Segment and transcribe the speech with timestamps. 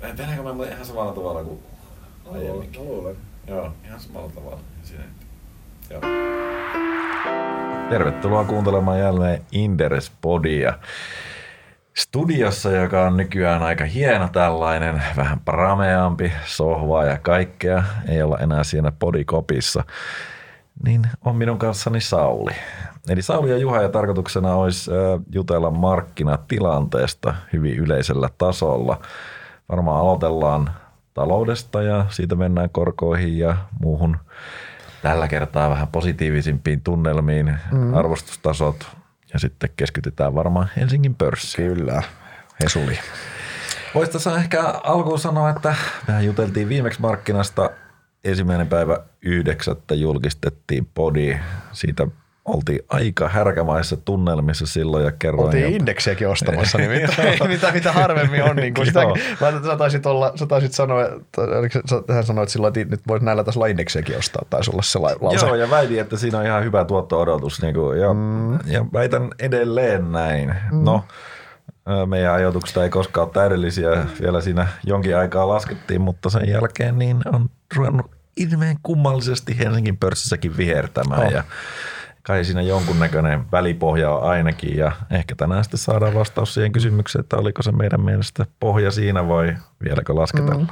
[0.00, 1.60] Tehdäänkö me ihan samalla tavalla kuin
[2.32, 2.84] aiemminkin?
[2.84, 3.16] Luulen.
[3.46, 4.60] Joo, ihan samalla tavalla.
[4.82, 5.04] Siinä,
[5.90, 6.00] Joo.
[7.90, 10.78] Tervetuloa kuuntelemaan jälleen Inderes Podia.
[11.96, 18.64] Studiossa, joka on nykyään aika hieno tällainen, vähän prameampi, sohvaa ja kaikkea, ei olla enää
[18.64, 19.84] siinä podikopissa,
[20.84, 22.52] niin on minun kanssani Sauli.
[23.08, 24.90] Eli Sauli ja Juha ja tarkoituksena olisi
[25.32, 29.00] jutella markkinatilanteesta hyvin yleisellä tasolla.
[29.70, 30.70] Varmaan aloitellaan
[31.14, 34.16] taloudesta ja siitä mennään korkoihin ja muuhun
[35.02, 37.94] tällä kertaa vähän positiivisimpiin tunnelmiin, mm.
[37.94, 38.86] arvostustasot
[39.32, 41.74] ja sitten keskitytään varmaan Helsingin pörssiin.
[41.74, 42.02] Kyllä,
[42.64, 42.98] Hesuli.
[43.94, 45.74] Voisi tässä ehkä alkuun sanoa, että
[46.06, 47.70] mehän juteltiin viimeksi markkinasta
[48.24, 51.38] ensimmäinen päivä yhdeksättä julkistettiin podi.
[51.72, 52.06] Siitä
[52.54, 55.46] oltiin aika härkämaissa tunnelmissa silloin ja kerroin.
[55.46, 55.68] Oltiin jo...
[55.68, 57.12] indeksiäkin ostamassa, niin mitä,
[57.48, 58.56] mitä, mitä, harvemmin on.
[58.56, 59.00] Niin kuin sitä,
[59.40, 63.24] mä, sä, taisit olla, sä taisit sanoa, että hän sanoi, että silloin, että nyt voisi
[63.24, 65.46] näillä tasolla indeksiäkin ostaa, taisi olla sellainen lause.
[65.46, 67.62] Joo, ja väitin, että siinä on ihan hyvä tuotto-odotus.
[67.62, 68.52] Niin kuin, ja, mm.
[68.66, 70.54] ja väitän edelleen näin.
[70.72, 70.84] Mm.
[70.84, 71.04] No,
[72.06, 74.06] meidän ajatukset ei koskaan ole täydellisiä.
[74.20, 80.56] Vielä siinä jonkin aikaa laskettiin, mutta sen jälkeen niin on ruvennut ilmeen kummallisesti Helsingin pörssissäkin
[80.56, 81.26] vihertämään.
[81.26, 81.32] Oh.
[81.32, 81.44] Ja
[82.30, 87.36] kai siinä jonkunnäköinen välipohja on ainakin ja ehkä tänään sitten saadaan vastaus siihen kysymykseen, että
[87.36, 90.60] oliko se meidän mielestä pohja siinä vai vieläkö lasketellaan.
[90.60, 90.68] Mm.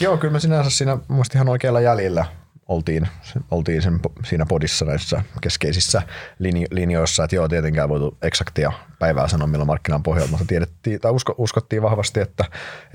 [0.00, 2.24] Joo, kyllä me sinänsä siinä muista ihan oikealla jäljellä
[2.68, 3.08] oltiin,
[3.50, 6.02] oltiin sen, siinä podissa näissä keskeisissä
[6.38, 11.12] linjo- linjoissa, että joo, tietenkään voitu eksaktia päivää sanoa, milloin markkinan pohjalta, mutta tiedettiin, tai
[11.12, 12.44] usko, uskottiin vahvasti, että,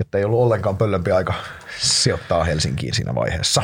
[0.00, 1.34] että ei ollut ollenkaan pöllömpi aika
[1.78, 3.62] sijoittaa Helsinkiin siinä vaiheessa.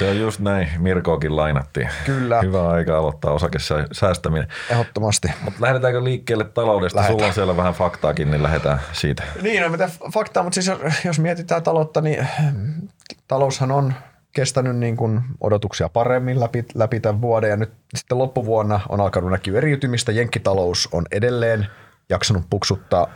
[0.00, 0.68] Se on just näin.
[0.78, 1.88] Mirkoakin lainattiin.
[2.06, 2.40] Kyllä.
[2.40, 4.48] Hyvä aika aloittaa osakesäästäminen.
[4.70, 5.28] Ehdottomasti.
[5.42, 6.96] Mutta lähdetäänkö liikkeelle taloudesta?
[6.96, 7.18] Lähetään.
[7.18, 9.22] Sulla on siellä vähän faktaakin, niin lähdetään siitä.
[9.42, 12.26] Niin, no mitä faktaa, mutta siis jos mietitään taloutta, niin
[13.28, 13.94] taloushan on
[14.32, 19.30] kestänyt niin kuin odotuksia paremmin läpi, läpi tämän vuoden ja nyt sitten loppuvuonna on alkanut
[19.30, 20.12] näkyä eriytymistä.
[20.12, 21.66] Jenkkitalous on edelleen
[22.08, 23.06] jaksanut puksuttaa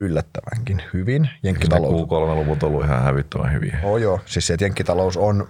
[0.00, 1.30] yllättävänkin hyvin.
[1.42, 1.92] Jenkkitalous.
[1.92, 3.78] Q3-luvut on ollut ihan hävittävän hyviä.
[3.82, 5.48] Oh joo, siis se, että jenkkitalous on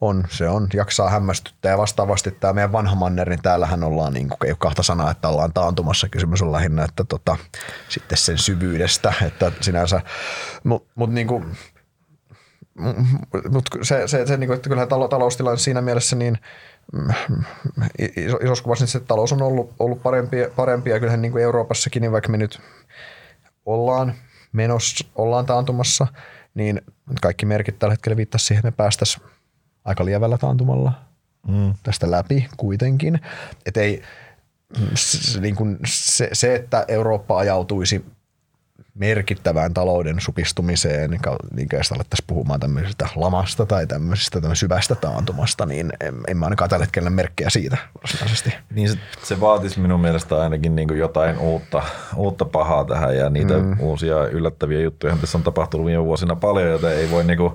[0.00, 4.28] on, se on, jaksaa hämmästyttää ja vastaavasti tämä meidän vanha manner, niin täällähän ollaan, niin
[4.28, 7.36] kuin, ei ole kahta sanaa, että ollaan taantumassa, kysymys on lähinnä, että tota,
[7.88, 10.00] sitten sen syvyydestä, että sinänsä,
[10.64, 11.56] mutta mut, niin kuin,
[13.50, 16.38] mutta se, se, se niin kuin, että kyllähän taloustilanne siinä mielessä niin
[18.16, 21.44] iso, isossa kuvassa niin se talous on ollut, ollut parempi, parempi ja kyllähän niin kuin
[21.44, 22.60] Euroopassakin, niin vaikka me nyt
[23.66, 24.14] ollaan
[24.52, 26.06] menossa, ollaan taantumassa,
[26.54, 26.82] niin
[27.22, 29.26] kaikki merkit tällä hetkellä viittasi siihen, että me päästäisiin
[29.86, 30.92] aika lievällä taantumalla
[31.48, 31.74] mm.
[31.82, 33.20] tästä läpi kuitenkin.
[33.66, 34.02] Et ei,
[34.94, 38.04] se, niin kuin se, se, että Eurooppa ajautuisi
[38.94, 41.20] merkittävään talouden supistumiseen, niin,
[41.54, 46.70] niin jos alettaisiin puhumaan tämmöisestä lamasta tai tämmöisestä syvästä taantumasta, niin en, en mä ainakaan
[46.70, 48.54] tällä hetkellä merkkejä siitä varsinaisesti.
[48.74, 51.82] Niin se, se vaatisi minun mielestä ainakin niin kuin jotain uutta,
[52.16, 53.80] uutta pahaa tähän ja niitä mm.
[53.80, 57.52] uusia yllättäviä juttuja tässä on tapahtunut viime vuosina paljon, joten ei voi niin kuin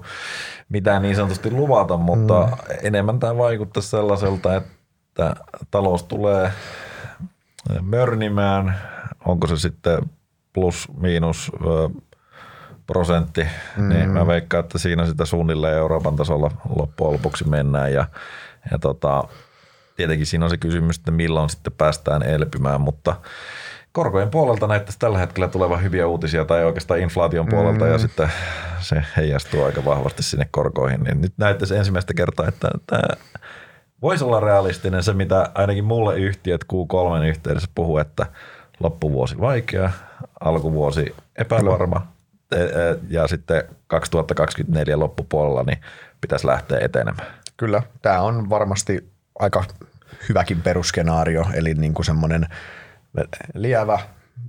[0.71, 2.75] mitään niin sanotusti luvata, mutta mm.
[2.81, 5.35] enemmän tämä vaikuttaa sellaiselta, että
[5.71, 6.51] talous tulee
[7.81, 8.75] mörnimään,
[9.25, 9.99] onko se sitten
[10.53, 11.51] plus miinus
[12.87, 13.89] prosentti, mm.
[13.89, 18.05] niin mä veikkaan, että siinä sitä suunnilleen Euroopan tasolla loppujen lopuksi mennään ja,
[18.71, 19.23] ja tota,
[19.95, 23.15] tietenkin siinä on se kysymys, että milloin sitten päästään elpymään, mutta
[23.91, 27.91] korkojen puolelta näyttäisi tällä hetkellä tulevan hyviä uutisia tai oikeastaan inflaation puolelta mm.
[27.91, 28.29] ja sitten
[28.79, 31.03] se heijastuu aika vahvasti sinne korkoihin.
[31.03, 33.01] Niin nyt näyttäisi ensimmäistä kertaa, että tämä
[34.01, 38.25] voisi olla realistinen se, mitä ainakin mulle yhtiöt Q3 yhteydessä puhuu, että
[38.79, 39.91] loppuvuosi vaikea,
[40.39, 42.07] alkuvuosi epävarma
[42.51, 42.69] e, e,
[43.09, 45.81] ja sitten 2024 loppupuolella niin
[46.21, 47.27] pitäisi lähteä etenemään.
[47.57, 49.63] Kyllä, tämä on varmasti aika
[50.29, 52.47] hyväkin perusskenaario, eli niin kuin semmoinen–
[53.53, 53.99] lievä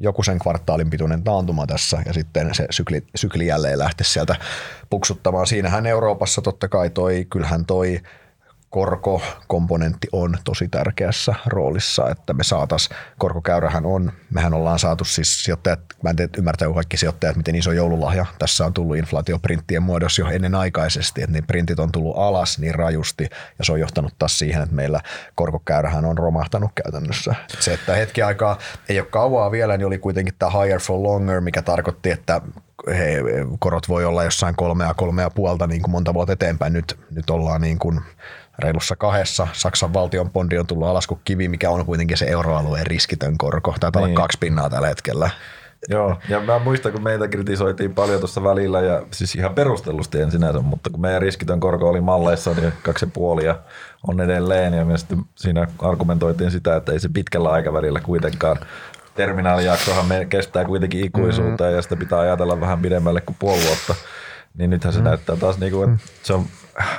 [0.00, 4.36] joku sen kvartaalin pituinen taantuma tässä ja sitten se sykli, sykli jälleen lähti sieltä
[4.90, 5.46] puksuttamaan.
[5.46, 8.00] Siinähän Euroopassa totta kai toi, kyllähän toi
[8.72, 12.88] korkokomponentti on tosi tärkeässä roolissa, että me saatas,
[13.18, 17.72] korkokäyrähän on, mehän ollaan saatu siis sijoittajat, mä en tiedä ymmärtää kaikki sijoittajat, miten iso
[17.72, 22.58] joululahja tässä on tullut inflaatioprinttien muodossa jo ennen aikaisesti, että niin printit on tullut alas
[22.58, 23.28] niin rajusti
[23.58, 25.00] ja se on johtanut taas siihen, että meillä
[25.34, 27.34] korkokäyrähän on romahtanut käytännössä.
[27.60, 28.58] Se, että hetki aikaa
[28.88, 32.40] ei ole kauaa vielä, niin oli kuitenkin tämä higher for longer, mikä tarkoitti, että
[32.88, 33.22] he,
[33.58, 36.72] korot voi olla jossain kolmea, kolmea puolta niin kuin monta vuotta eteenpäin.
[36.72, 38.00] Nyt, nyt ollaan niin kuin
[38.62, 39.48] reilussa kahdessa.
[39.52, 43.74] Saksan valtion bondi on tullut alas kuin kivi, mikä on kuitenkin se euroalueen riskitön korko.
[43.80, 44.10] Taitaa niin.
[44.10, 45.30] olla kaksi pinnaa tällä hetkellä.
[45.88, 50.30] Joo, ja mä muistan, kun meitä kritisoitiin paljon tuossa välillä, ja siis ihan perustellusti en
[50.30, 53.58] sinänsä, mutta kun meidän riskitön korko oli malleissa, niin kaksi ja puoli ja
[54.06, 58.56] on edelleen, ja sitten siinä argumentoitiin sitä, että ei se pitkällä aikavälillä kuitenkaan
[59.14, 61.76] terminaalijaksohan me kestää kuitenkin ikuisuuteen mm-hmm.
[61.76, 63.94] ja sitä pitää ajatella vähän pidemmälle kuin puoli vuotta.
[64.58, 65.04] Niin nythän se mm.
[65.04, 66.46] näyttää taas, niin kuin, että se on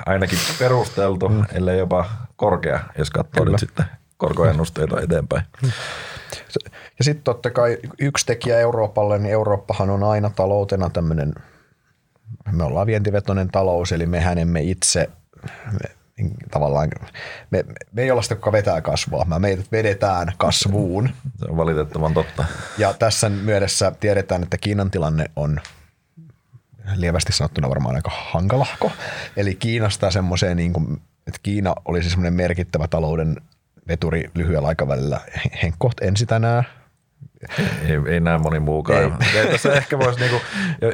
[0.05, 1.45] ainakin perusteltu, mm.
[1.53, 3.51] ellei jopa korkea, jos katsoo Kyllä.
[3.51, 3.85] nyt sitten
[4.17, 5.43] korkoennusteita eteenpäin.
[6.97, 11.33] Ja sitten totta kai yksi tekijä Euroopalle, niin Eurooppahan on aina taloutena tämmöinen,
[12.51, 15.09] me ollaan vientivetoinen talous, eli mehän emme itse,
[15.71, 15.95] me,
[16.51, 16.89] tavallaan,
[17.51, 21.09] me, me ei olla sitä, kuka vetää kasvua, me meidät vedetään kasvuun.
[21.39, 22.45] Se on valitettavan totta.
[22.77, 25.59] Ja tässä myödessä tiedetään, että Kiinan tilanne on
[26.95, 28.91] lievästi sanottuna varmaan aika hankalahko.
[29.37, 33.35] Eli Kiinasta semmoiseen, niin kuin, että Kiina olisi semmoinen merkittävä talouden
[33.87, 35.19] veturi lyhyellä aikavälillä.
[35.63, 36.63] Henkkoht en sitä näe.
[37.59, 39.17] Ei, ei näe moni muukaan.
[39.35, 39.47] Ei.
[39.51, 40.37] Tässä ehkä voisi, niinku,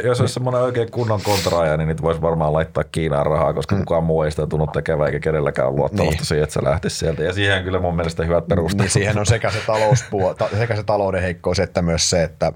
[0.03, 3.79] jos olisi semmoinen oikein kunnon kontraaja, niin niitä voisi varmaan laittaa Kiinaan rahaa, koska mm.
[3.79, 6.25] kukaan muu ei sitä tunnu tekevää eikä kenelläkään luottamusta niin.
[6.25, 7.23] siihen, että se lähtisi sieltä.
[7.23, 8.81] Ja siihen kyllä mun mielestä hyvät perustelut.
[8.81, 12.51] Niin siihen on sekä se, talouspuo, sekä se talouden heikkous että myös se, että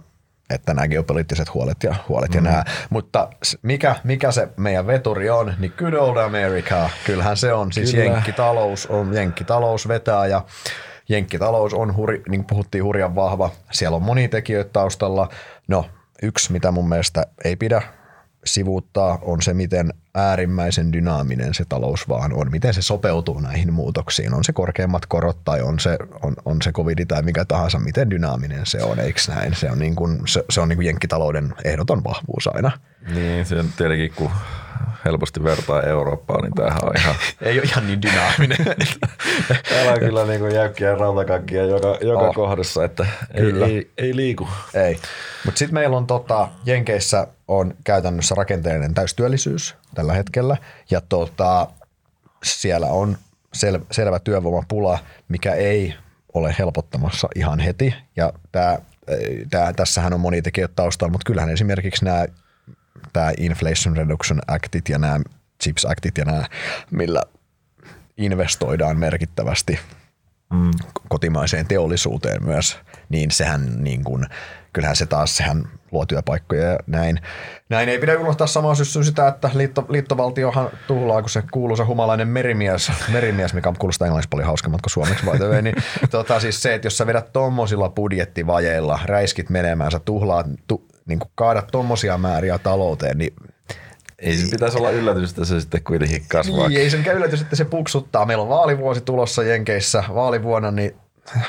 [0.54, 2.36] että nämä geopoliittiset huolet ja, huolet mm.
[2.36, 2.64] ja nämä.
[2.90, 3.30] Mutta
[3.62, 7.72] mikä, mikä se meidän veturi on, niin good old America, kyllähän se on.
[7.72, 8.04] Siis Kyllä.
[8.06, 10.46] jenkkitalous on, jenkkitalous vetää ja
[11.10, 13.52] jenkkitalous on, huri, niin kuin puhuttiin, hurjan vahva.
[13.72, 15.30] Siellä on monia tekijöitä taustalla.
[15.68, 15.86] No,
[16.22, 17.82] yksi, mitä mun mielestä ei pidä
[18.46, 24.34] sivuuttaa, on se, miten äärimmäisen dynaaminen se talous vaan on, miten se sopeutuu näihin muutoksiin.
[24.34, 28.10] On se korkeammat korot tai on se, on, on se covid tai mikä tahansa, miten
[28.10, 29.56] dynaaminen se on, eikö näin?
[29.56, 32.72] Se on, niin kuin, se, se on niin kuin jenkkitalouden ehdoton vahvuus aina.
[33.14, 34.32] Niin, se on tietenkin, kun
[35.06, 37.16] helposti vertaa Eurooppaa, niin tämähän on ihan...
[37.42, 38.58] ei ole ihan niin dynaaminen.
[39.70, 42.36] Täällä on kyllä niin kuin jäykkiä rautakankia joka, joka oh.
[42.36, 43.06] kohdassa, että
[43.38, 43.66] kyllä.
[43.66, 44.48] Ei, ei, ei liiku.
[44.74, 45.00] Ei,
[45.46, 50.58] mutta sitten meillä on tota, Jenkeissä on käytännössä rakenteellinen täystyöllisyys tällä hetkellä
[50.92, 51.68] ja tota,
[52.44, 53.18] siellä on
[53.54, 55.96] sel, selvä työvoimapula, mikä ei
[56.34, 58.78] ole helpottamassa ihan heti ja tämä
[59.50, 62.26] Tää, tässähän on moni tekijä taustalla, mutta kyllähän esimerkiksi nämä
[63.14, 65.20] tämä Inflation Reduction Actit ja nämä
[65.64, 66.46] CHIPS Actit ja nämä,
[66.92, 67.24] millä
[68.18, 69.80] investoidaan merkittävästi
[70.54, 70.72] mm.
[71.10, 72.80] kotimaiseen teollisuuteen myös,
[73.10, 74.26] niin sehän niin kuin,
[74.74, 77.20] kyllähän se taas sehän luo työpaikkoja ja näin.
[77.70, 82.28] Näin ei pidä unohtaa samaa syssyä sitä, että liitto, liittovaltiohan tuhlaa, kun se kuuluisa humalainen
[82.28, 85.76] merimies, merimies mikä kuulostaa englanniksi paljon hauskemmat kuin suomeksi by the way, niin
[86.12, 91.20] tota, siis se, että jos sä vedät tommosilla budjettivajeilla, räiskit menemään, sä tuhlaat, tu, niin
[91.20, 93.34] kuin kaada tuommoisia määriä talouteen, niin
[94.20, 96.70] ei se pitäisi olla yllätys, että se sitten kuitenkin kasvaa.
[96.70, 98.26] Niin, ei se mikään yllätys, että se puksuttaa.
[98.26, 100.96] Meillä on vaalivuosi tulossa Jenkeissä vaalivuonna, niin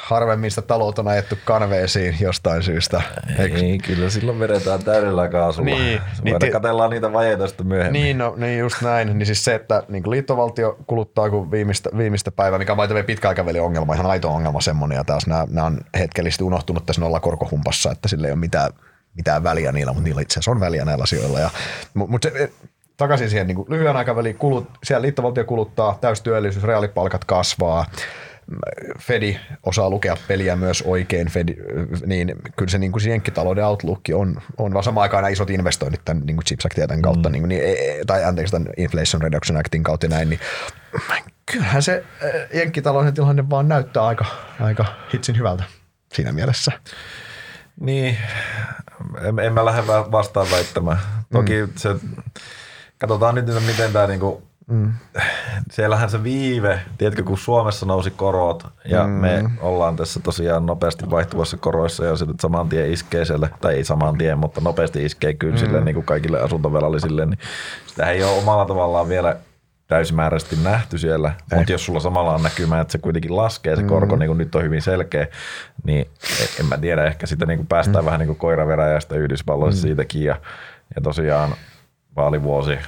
[0.02, 3.02] harvemmin sitä taloutta on ajettu kanveesiin jostain syystä.
[3.38, 3.58] Eikö?
[3.58, 5.70] Ei, kyllä silloin vedetään täydellä kaasulla.
[5.70, 8.02] Niin, niin ti- katsellaan niitä vajeita sitten myöhemmin.
[8.02, 9.18] Niin, no, niin just näin.
[9.18, 13.62] Niin siis se, että niin liittovaltio kuluttaa kuin viimeistä, viimeistä päivää, mikä on pitkä aikavälin
[13.62, 14.96] ongelma, ihan aito ongelma semmoinen.
[14.96, 18.70] Ja taas nämä, nämä on hetkellisesti unohtunut tässä nolla korkohumpassa, että sillä ei ole mitään
[19.16, 21.40] mitään väliä niillä, mutta niillä itse asiassa on väliä näillä asioilla.
[21.40, 21.50] Ja,
[21.94, 22.52] mutta se,
[22.96, 27.86] takaisin siihen niin lyhyen aikavälin, kulut, siellä liittovaltio kuluttaa, täystyöllisyys, reaalipalkat kasvaa,
[29.00, 31.54] Fedi osaa lukea peliä myös oikein, Fedi,
[32.06, 36.00] niin kyllä se, niin kuin jenkkitalouden outlook on, on vaan samaan aikaan nämä isot investoinnit
[36.04, 37.32] tämän niin kuin Chips Actin kautta, mm.
[37.32, 37.62] niin, niin,
[38.06, 40.40] tai anteeksi tämän Inflation Reduction Actin kautta näin, niin
[41.52, 42.04] kyllähän se
[42.54, 44.24] jenkkitalouden tilanne vaan näyttää aika,
[44.60, 44.84] aika
[45.14, 45.64] hitsin hyvältä
[46.12, 46.72] siinä mielessä.
[47.80, 48.18] Niin,
[49.20, 50.98] en, en mä lähde vastaan väittämään.
[51.32, 51.72] Toki mm.
[51.76, 51.88] se,
[52.98, 54.92] katsotaan nyt, miten tämä niinku, mm.
[55.70, 59.10] Siellähän se viive, tiedätkö, kun Suomessa nousi korot ja mm.
[59.10, 63.84] me ollaan tässä tosiaan nopeasti vaihtuvassa koroissa ja sitten saman tien iskee siellä, tai ei
[63.84, 65.84] saman tien, mutta nopeasti iskee kynsille mm.
[65.84, 67.38] niin kuin kaikille asuntovelallisille, niin
[67.86, 69.36] sitä ei ole omalla tavallaan vielä
[69.86, 73.88] täysimääräisesti nähty siellä, mutta jos sulla samalla on näkymä, että se kuitenkin laskee se mm.
[73.88, 75.26] korko, niin kuin nyt on hyvin selkeä,
[75.84, 76.08] niin
[76.60, 78.06] en mä tiedä, ehkä sitä niin kuin päästään mm.
[78.06, 79.82] vähän niin kuin koiraveräjästä Yhdysvalloissa mm.
[79.82, 80.36] siitäkin ja,
[80.94, 81.54] ja tosiaan
[82.16, 82.78] vaalivuosi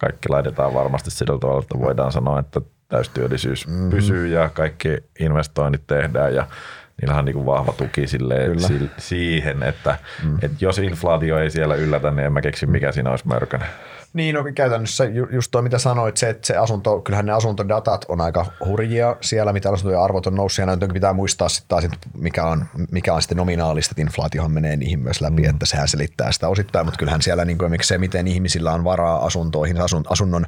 [0.00, 3.90] kaikki laitetaan varmasti sillä tavalla, että voidaan sanoa, että täystyöllisyys mm.
[3.90, 6.46] pysyy ja kaikki investoinnit tehdään ja
[7.00, 10.38] niillä on niin vahva tuki silleen, si- siihen, että, mm.
[10.42, 13.66] että jos inflaatio ei siellä yllätä, niin en mä keksi mikä siinä olisi mörkönä.
[14.12, 18.04] Niin, no käytännössä ju, just tuo, mitä sanoit, se, että se asunto, kyllähän ne asuntodatat
[18.08, 21.84] on aika hurjia siellä, mitä asuntojen arvot on noussut, ja näin pitää muistaa sitten taas,
[22.18, 25.50] mikä on, mikä on sitten nominaalista, että inflaatiohan menee niihin myös läpi, mm.
[25.50, 29.24] että sehän selittää sitä osittain, mutta kyllähän siellä niin kuin, se, miten ihmisillä on varaa
[29.26, 30.46] asuntoihin, asun, asunnon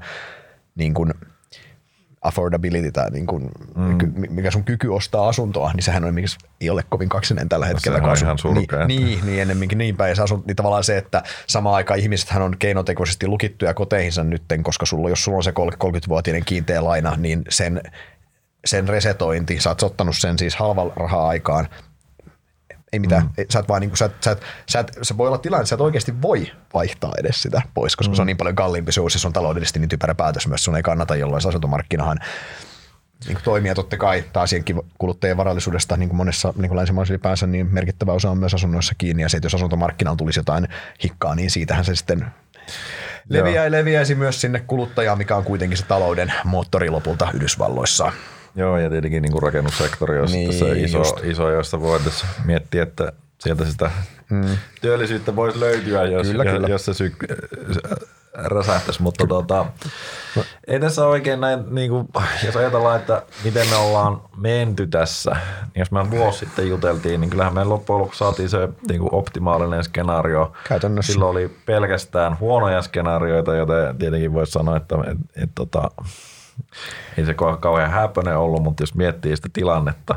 [0.75, 1.14] niin kuin,
[2.23, 4.12] affordability tai niin kuin, mm.
[4.31, 6.14] mikä sun kyky ostaa asuntoa, niin sehän on,
[6.61, 7.99] ei ole kovin kaksinen tällä no hetkellä.
[7.99, 8.87] No, on ihan surkea.
[8.87, 10.17] Niin, niin, niin, ennemminkin niin päin.
[10.17, 14.87] Se asun, niin tavallaan se, että samaan aikaan ihmisethän on keinotekoisesti lukittuja koteihinsa nytten, koska
[14.87, 17.83] sulla, jos sulla on se 30-vuotinen kiinteä laina, niin sen
[18.64, 21.69] sen resetointi, sä oot ottanut sen siis halvalla rahaa aikaan,
[22.92, 23.44] ei mitään, mm.
[23.50, 25.75] sä et vaan niinku, sä, sä, et, sä, et, se voi olla tilanne, että sä
[25.75, 28.16] et oikeasti voi vaihtaa edes sitä pois, koska mm.
[28.16, 30.76] se on niin paljon kalliimpi, se on, se on taloudellisesti niin typerä päätös myös, sun
[30.76, 32.18] ei kannata, jolloin se asuntomarkkinahan
[33.26, 34.50] niin kuin toimia totta kai taas
[34.99, 38.94] kuluttajien varallisuudesta niin kuin monessa niin kuin länsimaissa ylipäänsä, niin merkittävä osa on myös asunnoissa
[38.99, 40.68] kiinni ja se, että jos asuntomarkkinaan tulisi jotain
[41.04, 42.26] hikkaa, niin siitähän se sitten
[43.28, 48.12] leviää, leviäisi myös sinne kuluttajaan, mikä on kuitenkin se talouden moottori lopulta Yhdysvalloissa.
[48.54, 53.12] Joo, ja tietenkin niin kuin rakennussektori on niin, se iso, iso, josta voitaisiin miettiä, että
[53.40, 53.90] sieltä sitä
[54.30, 54.56] mm.
[54.80, 56.68] työllisyyttä voisi löytyä, jos, kyllä, jos, kyllä.
[56.68, 57.26] jos se syk-
[58.35, 59.66] räsähtäisi, mutta tota,
[60.66, 62.09] ei tässä oikein näin, niin kuin,
[62.47, 65.30] jos ajatellaan, että miten me ollaan menty tässä,
[65.75, 69.14] niin jos me vuosi sitten juteltiin, niin kyllähän me loppujen lopuksi saatiin se niin kuin
[69.14, 70.52] optimaalinen skenaario.
[70.68, 71.12] Käytännössä.
[71.12, 75.90] Silloin oli pelkästään huonoja skenaarioita, joten tietenkin voisi sanoa, että et, et, et, tota,
[77.19, 80.14] ei se kauhean häpöinen ollut, mutta jos miettii sitä tilannetta,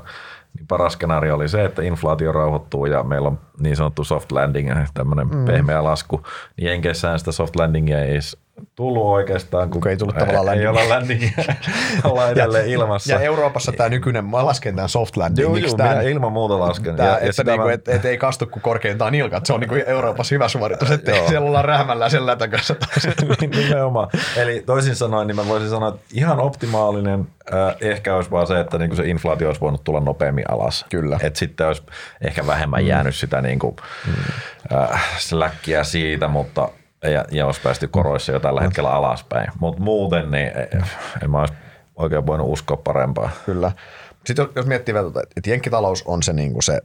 [0.57, 4.71] niin paras skenaario oli se, että inflaatio rauhoittuu ja meillä on niin sanottu soft landing,
[4.93, 5.45] tämmöinen mm.
[5.45, 6.21] pehmeä lasku.
[6.57, 8.37] Niin Jenkeissään sitä soft landingia ei edes
[8.75, 9.69] tullut oikeastaan.
[9.69, 10.69] Kun ei tullut tavallaan landingia.
[10.71, 11.29] Ei olla landingia,
[12.03, 13.13] ollaan edelleen ja, ilmassa.
[13.13, 15.47] Ja Euroopassa tämä nykyinen, mä lasken tämän soft landing.
[15.47, 16.95] Joo, joo, tämä, ilman muuta lasken.
[16.95, 17.73] Tämä, ja, että ja niinku, mä...
[17.73, 21.47] et, et, ei kastu kuin korkeintaan nilkat, se on niinku Euroopassa hyvä suoritus, että siellä
[21.47, 22.75] ollaan rähmällä sen lätän kanssa.
[23.41, 24.09] Nimenomaan.
[24.37, 28.59] Eli toisin sanoen, niin mä voisin sanoa, että ihan optimaalinen äh, ehkä olisi vaan se,
[28.59, 30.85] että niinku se inflaatio olisi voinut tulla nopeammin alas.
[30.89, 31.19] Kyllä.
[31.21, 31.83] Että sitten olisi
[32.21, 32.87] ehkä vähemmän mm.
[32.87, 33.75] jäänyt sitä niinku,
[34.07, 34.13] mm.
[34.77, 36.69] äh, släkkiä siitä, mutta–
[37.07, 39.47] ja, ja olisi päästy koroissa jo tällä hetkellä alaspäin.
[39.59, 40.51] Mutta muuten niin
[41.23, 41.53] en mä olisi
[41.95, 43.29] oikein voinut uskoa parempaa.
[43.45, 43.71] Kyllä.
[44.25, 45.07] Sitten jos miettii vielä,
[45.37, 46.81] että jenkkitalous on se, niin kuin se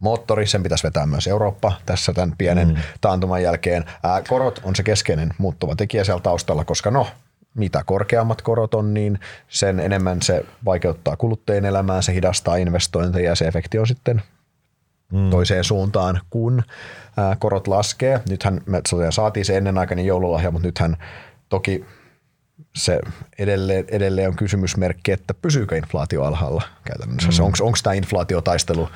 [0.00, 2.76] moottori, sen pitäisi vetää myös Eurooppa tässä tämän pienen mm.
[3.00, 3.84] taantuman jälkeen.
[4.02, 7.06] Ää, korot on se keskeinen muuttuva tekijä siellä taustalla, koska no,
[7.54, 13.34] mitä korkeammat korot on, niin sen enemmän se vaikeuttaa kuluttajien elämää, se hidastaa investointeja ja
[13.34, 14.22] se efekti on sitten
[15.12, 15.30] mm.
[15.30, 16.62] toiseen suuntaan, kun
[17.16, 18.20] ää, korot laskee.
[18.28, 20.96] Nythän me saatiin se ennenaikainen joululahja, mutta nythän
[21.48, 21.84] toki
[22.76, 23.00] se
[23.38, 27.42] edelleen, edelleen on kysymysmerkki, että pysyykö inflaatio alhaalla käytännössä.
[27.42, 27.46] Mm.
[27.46, 28.88] Onko tämä inflaatiotaistelu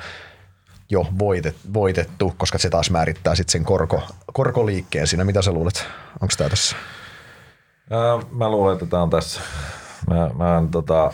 [0.89, 4.03] jo voitet, voitettu, koska se taas määrittää sitten sen korko,
[4.33, 5.23] korkoliikkeen siinä.
[5.23, 5.85] Mitä sä luulet?
[6.21, 6.75] Onko tämä tässä?
[8.31, 9.41] Mä luulen, että tämä on tässä.
[10.09, 11.13] Mä, mä en, tota,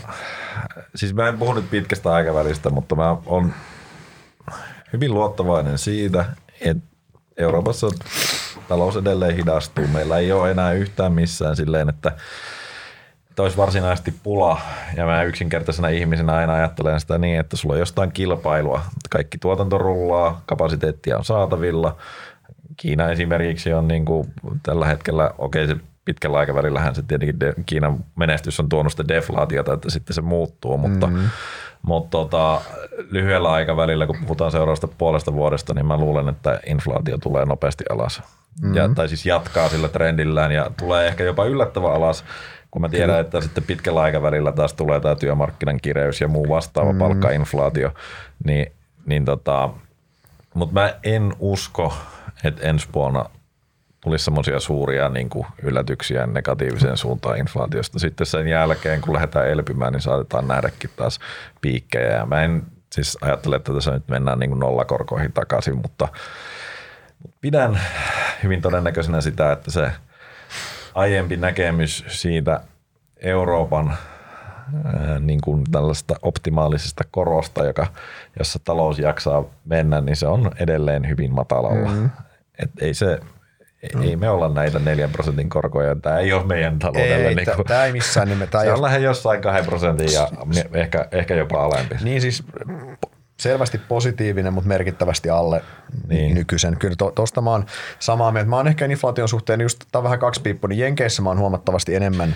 [0.95, 3.53] siis mä en puhu nyt pitkästä aikavälistä, mutta mä on
[4.93, 6.25] hyvin luottavainen siitä,
[6.61, 6.83] että
[7.37, 7.87] Euroopassa
[8.67, 9.87] talous edelleen hidastuu.
[9.87, 12.11] Meillä ei ole enää yhtään missään silleen, että
[13.39, 14.61] olisi varsinaisesti pula.
[14.97, 18.81] Ja mä yksinkertaisena ihmisenä aina ajattelen sitä niin, että sulla on jostain kilpailua.
[19.09, 21.95] Kaikki tuotanto rullaa, kapasiteettia on saatavilla.
[22.77, 24.33] Kiina esimerkiksi on niin kuin
[24.63, 29.07] tällä hetkellä, okei okay, se pitkällä aikavälillähän se tietenkin de, Kiinan menestys on tuonut sitä
[29.07, 31.29] deflaatiota, että sitten se muuttuu, mutta, mm-hmm.
[31.81, 32.61] Mutta tota,
[33.11, 38.21] lyhyellä aikavälillä, kun puhutaan seuraavasta puolesta vuodesta, niin mä luulen, että inflaatio tulee nopeasti alas.
[38.61, 38.75] Mm-hmm.
[38.75, 42.23] Ja, tai siis jatkaa sillä trendillään ja tulee ehkä jopa yllättävän alas,
[42.71, 43.19] kun mä tiedän, Kyllä.
[43.19, 46.99] että sitten pitkällä aikavälillä taas tulee tämä työmarkkinan kireys ja muu vastaava mm-hmm.
[46.99, 47.93] palkkainflaatio,
[48.45, 48.71] niin,
[49.05, 49.69] niin tota,
[50.53, 51.93] mutta mä en usko,
[52.43, 53.25] että ensi vuonna
[54.01, 57.99] tulisi semmoisia suuria niin kuin yllätyksiä negatiiviseen suuntaan inflaatiosta.
[57.99, 61.19] Sitten sen jälkeen, kun lähdetään elpymään, niin saatetaan nähdäkin taas
[61.61, 62.17] piikkejä.
[62.17, 66.07] Ja mä en siis ajattele, että tässä nyt mennään niin kuin nollakorkoihin takaisin, mutta
[67.41, 67.79] pidän
[68.43, 69.91] hyvin todennäköisenä sitä, että se
[70.95, 72.61] aiempi näkemys siitä
[73.17, 73.97] Euroopan
[75.19, 77.87] niin kuin tällaista optimaalisesta korosta, joka,
[78.39, 81.89] jossa talous jaksaa mennä, niin se on edelleen hyvin matalalla.
[81.89, 82.09] Mm.
[82.59, 83.19] Et ei se
[83.95, 84.01] Mm.
[84.01, 85.95] Ei me olla näitä 4 prosentin korkoja.
[85.95, 87.27] Tämä ei ole meidän taloudelle.
[87.27, 88.61] Ei, niin kuin, tämä ei missään nimessä.
[88.63, 90.29] Se on lähden jossain 2 prosentin ja
[90.73, 91.95] ehkä, ehkä jopa alempi.
[92.03, 92.43] Niin siis
[93.39, 95.61] selvästi positiivinen, mutta merkittävästi alle
[96.07, 96.35] niin.
[96.35, 96.77] nykyisen.
[96.77, 97.65] Kyllä tuosta to, mä oon
[97.99, 98.49] samaa mieltä.
[98.49, 101.95] Mä oon ehkä inflaation suhteen just, tämä on vähän kaksipiippu, niin Jenkeissä mä oon huomattavasti
[101.95, 102.35] enemmän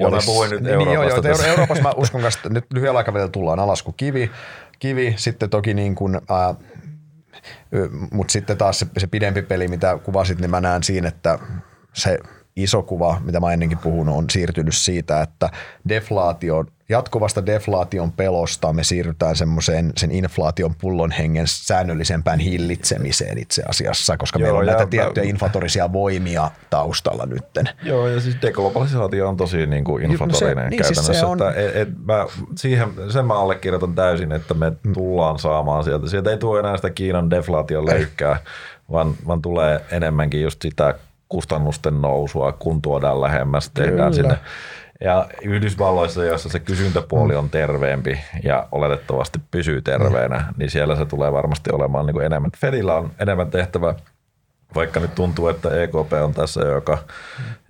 [0.00, 1.20] Joo, mä puhuin nyt niin, Euroopasta.
[1.20, 4.30] Niin, joo, joo, Euroopassa mä uskon, että nyt lyhyellä aikavälillä tullaan alas kuin kivi.
[4.78, 6.56] Kivi sitten toki niin kuin, äh,
[8.12, 11.38] mutta sitten taas se, se pidempi peli, mitä kuvasit, niin mä näen siinä, että
[11.92, 12.18] se
[12.56, 15.50] iso kuva, mitä mä ennenkin puhunut, on siirtynyt siitä, että
[15.88, 24.16] deflaation, jatkuvasta deflaation pelosta me siirrytään semmoiseen sen inflaation pullon hengen säännöllisempään hillitsemiseen itse asiassa,
[24.16, 25.30] koska Joo, meillä on näitä tiettyjä mä...
[25.30, 27.68] inflatorisia voimia taustalla nytten.
[27.82, 31.02] Joo, ja siis deglobalisaatio on tosi niin kuin inflatorinen no se, niin, käytännössä.
[31.02, 31.38] Siis se on...
[31.48, 34.92] että et, et mä, siihen, sen mä allekirjoitan täysin, että me mm.
[34.92, 36.08] tullaan saamaan sieltä.
[36.08, 38.36] Sieltä ei tule enää sitä Kiinan deflaation leikkää,
[38.92, 40.94] vaan, vaan tulee enemmänkin just sitä
[41.28, 44.12] kustannusten nousua, kun tuodaan lähemmäs, tehdään Kyllä.
[44.12, 44.38] sinne.
[45.00, 50.54] Ja Yhdysvalloissa, jossa se kysyntäpuoli on terveempi ja oletettavasti pysyy terveenä, mm.
[50.56, 52.50] niin siellä se tulee varmasti olemaan niin kuin enemmän.
[52.56, 53.94] Fedillä on enemmän tehtävä
[54.74, 56.98] vaikka nyt tuntuu, että EKP on tässä, joka,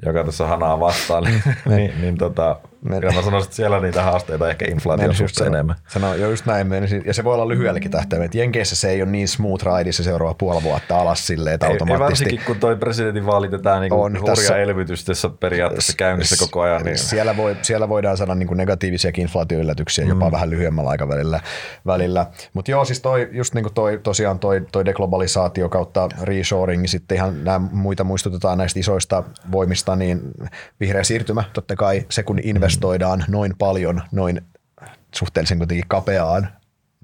[0.07, 4.51] joka tässä hanaa vastaan, niin, niin, niin tota, ja mä sanoisin, että siellä niitä haasteita
[4.51, 5.77] ehkä inflaation suhteen enemmän.
[5.89, 6.69] Sano, jo just näin,
[7.05, 8.31] ja se voi olla lyhyelläkin tähtäimellä.
[8.35, 12.25] Jenkeissä se ei ole niin smooth ride se seuraava puoli vuotta alas silleen, että automaattisesti.
[12.25, 16.61] Ei, varsinkin kun toi presidentin vaalitetään niin on, hurja tässä, elvytys tässä periaatteessa käynnissä koko
[16.61, 16.83] ajan.
[16.83, 16.99] Niin.
[16.99, 20.09] Siellä, voi, siellä voidaan saada niin negatiivisiakin inflaatioyllätyksiä mm.
[20.09, 21.41] jopa vähän lyhyemmällä aikavälillä.
[21.87, 22.27] Välillä.
[22.53, 27.17] Mutta joo, siis toi, just niin kuin toi, tosiaan toi, toi deglobalisaatio kautta reshoring, sitten
[27.17, 29.23] ihan nämä muita muistutetaan näistä isoista
[29.53, 30.21] voimista, niin
[30.81, 32.39] vihreä siirtymä, totta kai se kun
[32.71, 34.41] investoidaan noin paljon noin
[35.15, 36.49] suhteellisen kuitenkin kapeaan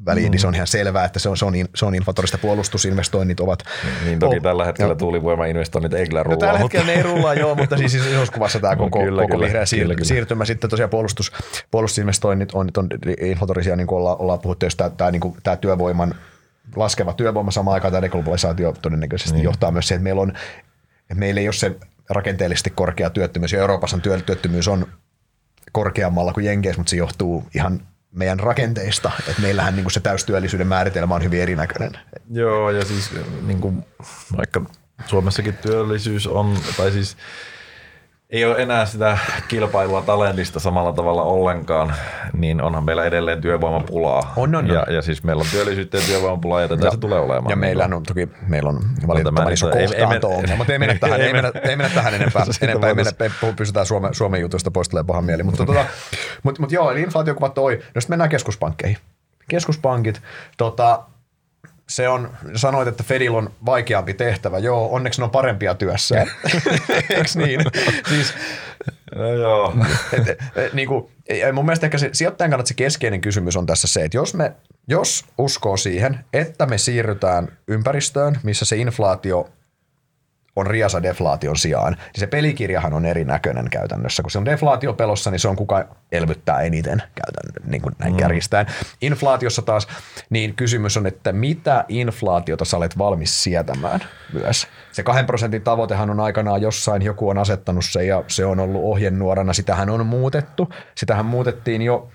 [0.06, 0.30] väliin, mm.
[0.30, 3.62] niin se on ihan selvää, että se on, se on, se on inflatorista puolustusinvestoinnit ovat.
[4.04, 4.96] Niin toki oh, tällä hetkellä jo.
[4.96, 6.36] tuulivoimainvestoinnit ei kyllä rullaa.
[6.36, 9.22] No, tällä hetkellä ne ei rullaa, joo, mutta siis isossa kuvassa tämä koko, no, kyllä,
[9.22, 10.08] koko kyllä, vihreä kyllä, kyllä.
[10.08, 10.44] siirtymä.
[10.44, 11.32] Sitten tosiaan puolustus,
[11.70, 12.88] puolustusinvestoinnit on, on
[13.20, 16.14] inflatorisia, niin kuin ollaan, ollaan puhuttu, jos tämä, tämä, niin kuin, tämä työvoiman
[16.76, 19.44] laskeva työvoima samaan aikaan tämä deglobalisaatio todennäköisesti niin.
[19.44, 20.32] johtaa myös siihen, että meillä on
[21.10, 21.76] että meillä ei ole se
[22.10, 24.86] rakenteellisesti korkea työttömyys, ja Euroopassa työttömyys on
[25.76, 27.80] korkeammalla kuin Jenkeissä, mutta se johtuu ihan
[28.12, 31.92] meidän rakenteista, että meillähän niin se täystyöllisyyden määritelmä on hyvin erinäköinen.
[32.30, 33.10] Joo, ja siis
[33.46, 33.84] niin kuin,
[34.36, 34.62] vaikka
[35.06, 37.16] Suomessakin työllisyys on, tai siis
[38.30, 39.18] ei ole enää sitä
[39.48, 41.94] kilpailua talentista samalla tavalla ollenkaan,
[42.32, 44.32] niin onhan meillä edelleen työvoimapulaa.
[44.36, 47.20] On, on, ja, ja siis meillä on työllisyyttä ja työvoimapulaa ja tätä ja, se tulee
[47.20, 47.50] olemaan.
[47.50, 51.52] Ja meillä on toki, meillä on valitettavan iso kohtaanto-ongelma, mutta ei mennä tähän, ei mennä,
[51.62, 53.12] ei mennä tähän enempää, enempää ei mennä,
[53.56, 55.42] pysytään Suomen, Suomen jutusta pois tulee paha mieli.
[55.42, 55.84] Mutta tota,
[56.42, 58.98] mut, mut joo, eli inflaatiokuva toi, no sitten mennään keskuspankkeihin.
[59.48, 60.22] Keskuspankit,
[60.56, 61.04] tota,
[61.88, 64.58] se on, sanoit, että Fedillä on vaikeampi tehtävä.
[64.58, 66.14] Joo, onneksi ne on parempia työssä.
[67.10, 67.60] Eikö niin?
[68.08, 68.34] siis,
[69.14, 69.74] no joo.
[70.12, 71.12] Et, et, et, niin kuin,
[71.52, 74.52] mun mielestä ehkä se, sijoittajan kannalta se keskeinen kysymys on tässä se, että jos me
[74.88, 79.48] jos uskoo siihen, että me siirrytään ympäristöön, missä se inflaatio
[80.56, 84.22] on riasa deflaation sijaan, niin se pelikirjahan on erinäköinen käytännössä.
[84.22, 88.18] Kun se on deflaatiopelossa, niin se on kuka elvyttää eniten käytännössä, niin kuin näin mm.
[88.18, 88.66] kärjistään.
[89.00, 89.88] Inflaatiossa taas,
[90.30, 94.00] niin kysymys on, että mitä inflaatiota sä olet valmis sietämään
[94.32, 94.66] myös.
[94.92, 98.84] Se kahden prosentin tavoitehan on aikanaan jossain, joku on asettanut se ja se on ollut
[98.84, 100.68] ohjenuorana, sitähän on muutettu.
[100.94, 102.08] Sitähän muutettiin jo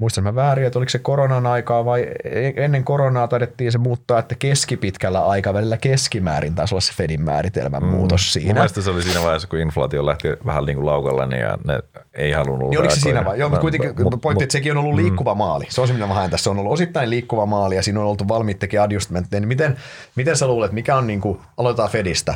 [0.00, 4.18] muistan mä väärin, että oliko se koronan aikaa vai e- ennen koronaa taidettiin se muuttaa,
[4.18, 7.88] että keskipitkällä aikavälillä keskimäärin taisi olla se Fedin määritelmän mm.
[7.88, 8.54] muutos siinä.
[8.54, 11.80] Mielestäni se oli siinä vaiheessa, kun inflaatio lähti vähän niin kuin laukalle, niin ja ne
[12.14, 13.40] ei halunnut niin oliko se siinä vaiheessa?
[13.40, 15.02] Joo, mutta kuitenkin mut, pointti, että sekin on ollut mm.
[15.02, 15.64] liikkuva maali.
[15.68, 16.50] Se on se, mitä mä haen tässä.
[16.50, 19.40] On ollut osittain liikkuva maali ja siinä on oltu valmiit tekemään adjustmentteja.
[19.40, 19.76] Niin miten,
[20.16, 22.34] miten sä luulet, mikä on, niin kuin, aloitetaan Fedistä,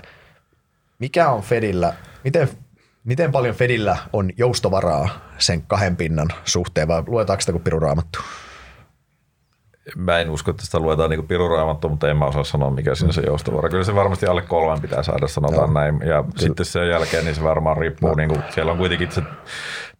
[0.98, 2.48] mikä on Fedillä, miten
[3.04, 8.18] Miten paljon Fedillä on joustovaraa sen kahden pinnan suhteen vai luetaanko sitä kuin piruraamattu?
[9.96, 13.12] Mä en usko, että sitä luetaan niin piruraamattu, mutta en mä osaa sanoa, mikä siinä
[13.12, 13.68] se joustovara.
[13.68, 15.80] Kyllä se varmasti alle kolmen pitää saada, sanotaan no.
[15.80, 15.94] näin.
[15.94, 16.34] Ja Kyllä.
[16.36, 18.14] sitten sen jälkeen niin se varmaan riippuu, no.
[18.14, 19.22] niin kuin, siellä on kuitenkin se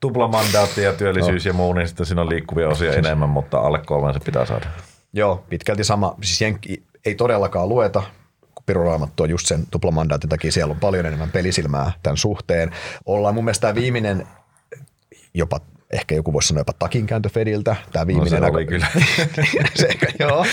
[0.00, 1.48] tuplamandaatti ja työllisyys no.
[1.48, 3.06] ja muu, niin sitten siinä on liikkuvia osia siis.
[3.06, 4.66] enemmän, mutta alle kolmen se pitää saada.
[5.12, 6.16] Joo, pitkälti sama.
[6.22, 6.54] Siis
[7.04, 8.02] ei todellakaan lueta,
[8.66, 12.70] piruraamattu on just sen tuplamandaatin takia, siellä on paljon enemmän pelisilmää tämän suhteen.
[13.06, 14.26] Ollaan mun mielestä tämä viimeinen
[15.34, 15.60] jopa
[15.92, 17.76] ehkä joku voisi sanoa jopa takinkääntö Fediltä.
[17.92, 18.86] Tämä viimeinen no se oli kyllä.
[19.74, 20.46] se, joo.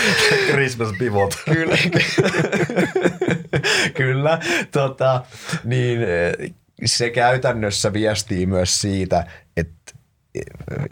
[0.50, 1.42] Christmas pivot.
[1.52, 1.78] kyllä.
[3.98, 4.38] kyllä.
[4.70, 5.24] Tota,
[5.64, 5.98] niin,
[6.84, 9.92] se käytännössä viestii myös siitä, että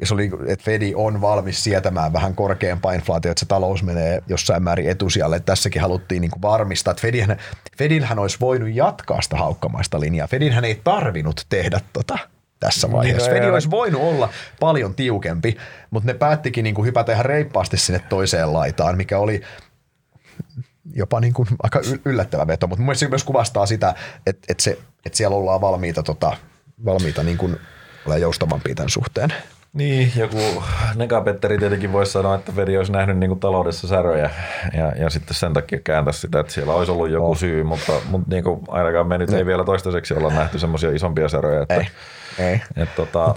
[0.02, 4.62] se oli, että Fedi on valmis sietämään vähän korkeampaa inflaatiota, että se talous menee jossain
[4.62, 5.40] määrin etusijalle.
[5.40, 7.38] Tässäkin haluttiin niin kuin varmistaa, että Fedinhän,
[7.78, 10.26] Fedinhän olisi voinut jatkaa sitä haukkamaista linjaa.
[10.26, 12.18] Fedinhän ei tarvinnut tehdä tota
[12.60, 13.30] tässä niin, vaiheessa.
[13.30, 14.28] Niin, Fedi olisi voinut olla
[14.60, 15.56] paljon tiukempi,
[15.90, 19.42] mutta ne päättikin niin kuin hypätä ihan reippaasti sinne toiseen laitaan, mikä oli
[20.94, 23.94] jopa niin kuin aika yllättävä veto, mutta mun se myös kuvastaa sitä,
[24.26, 26.36] että, että, se, että siellä ollaan valmiita, tota,
[26.84, 27.56] valmiita niin kuin
[28.06, 29.32] ole joustavampia tämän suhteen.
[29.72, 30.62] Niin, joku
[30.94, 34.30] Negapetteri tietenkin voisi sanoa, että Fedi olisi nähnyt niin kuin taloudessa säröjä
[34.72, 37.38] ja, ja sitten sen takia kääntä sitä, että siellä olisi ollut joku oh.
[37.38, 41.28] syy, mutta, mutta niin kuin ainakaan me nyt ei vielä toistaiseksi olla nähty semmoisia isompia
[41.28, 41.62] säröjä.
[41.62, 41.86] Että, Ei.
[42.38, 42.60] Ei.
[42.76, 43.34] että, tota,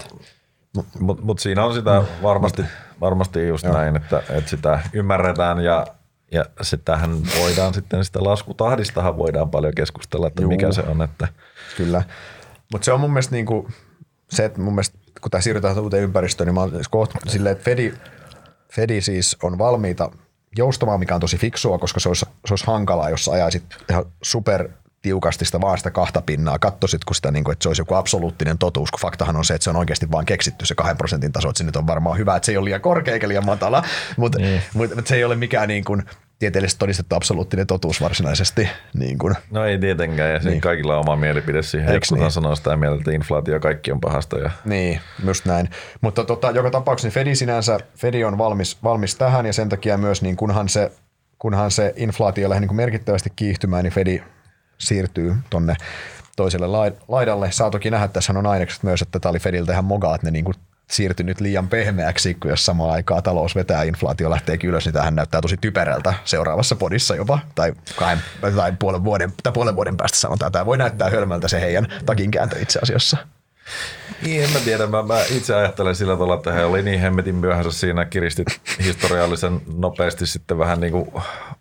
[0.76, 2.62] mutta mut, mut siinä on sitä varmasti,
[3.00, 5.86] varmasti just näin, että, että sitä ymmärretään ja,
[6.32, 10.50] ja sitähän voidaan sitten sitä laskutahdistahan voidaan paljon keskustella, että Juu.
[10.50, 11.02] mikä se on.
[11.02, 11.28] Että,
[11.76, 12.02] Kyllä.
[12.72, 13.68] Mutta se on mun mielestä niinku,
[14.30, 17.64] se, että mun mielestä kun tämä siirrytään uuteen ympäristöön, niin mä oon kohta silleen, että
[17.64, 17.94] Fedi,
[18.72, 20.10] Fedi siis on valmiita
[20.56, 24.68] joustamaan, mikä on tosi fiksua, koska se olisi, se olisi hankalaa, jos ajaisit ihan super
[25.02, 27.94] tiukasti sitä vaan sitä kahta pinnaa, katsoisit, kun sitä, niin kuin, että se olisi joku
[27.94, 31.32] absoluuttinen totuus, kun faktahan on se, että se on oikeasti vaan keksitty se kahden prosentin
[31.32, 33.46] taso, että se nyt on varmaan hyvä, että se ei ole liian korkea eikä liian
[33.46, 33.82] matala,
[34.16, 34.62] mutta, Niin.
[34.74, 36.02] mutta, mutta se ei ole mikään niin kuin,
[36.44, 38.68] tieteellisesti todistettu absoluuttinen totuus varsinaisesti.
[38.94, 39.34] Niin kuin.
[39.50, 40.60] no ei tietenkään, ja niin.
[40.60, 41.88] Kaikilla on oma mielipide siihen.
[41.88, 42.30] Eiks Jotkut niin?
[42.30, 44.38] sanoo sitä mieltä, että inflaatio kaikki on pahasta.
[44.38, 45.68] Ja, Niin, just näin.
[46.00, 49.98] Mutta tota, joka tapauksessa niin Fedi sinänsä, Fedi on valmis, valmis tähän ja sen takia
[49.98, 50.92] myös niin kunhan se,
[51.38, 54.22] kunhan se inflaatio lähde niin merkittävästi kiihtymään, niin Fedi
[54.78, 55.74] siirtyy tonne
[56.36, 57.52] toiselle lai- laidalle.
[57.52, 60.30] Saa toki nähdä, tässä on ainekset myös, että tämä oli Fediltä ihan moga, että ne
[60.30, 60.54] niin kuin
[60.90, 65.40] siirtynyt liian pehmeäksi, kun jos samaan aikaan talous vetää inflaatio lähtee ylös, niin tämähän näyttää
[65.40, 68.24] tosi typerältä seuraavassa podissa jopa, tai, kahden,
[68.56, 70.52] tai puolen, vuoden, tai puolen vuoden päästä sanotaan.
[70.52, 73.16] Tämä voi näyttää hölmöltä se heidän takinkääntö itse asiassa.
[74.22, 74.86] Niin, en mä tiedä.
[74.86, 79.60] Mä, mä itse ajattelen sillä tavalla, että he oli niin hemmetin myöhässä siinä, kiristit historiallisen
[79.76, 81.10] nopeasti sitten vähän niin kuin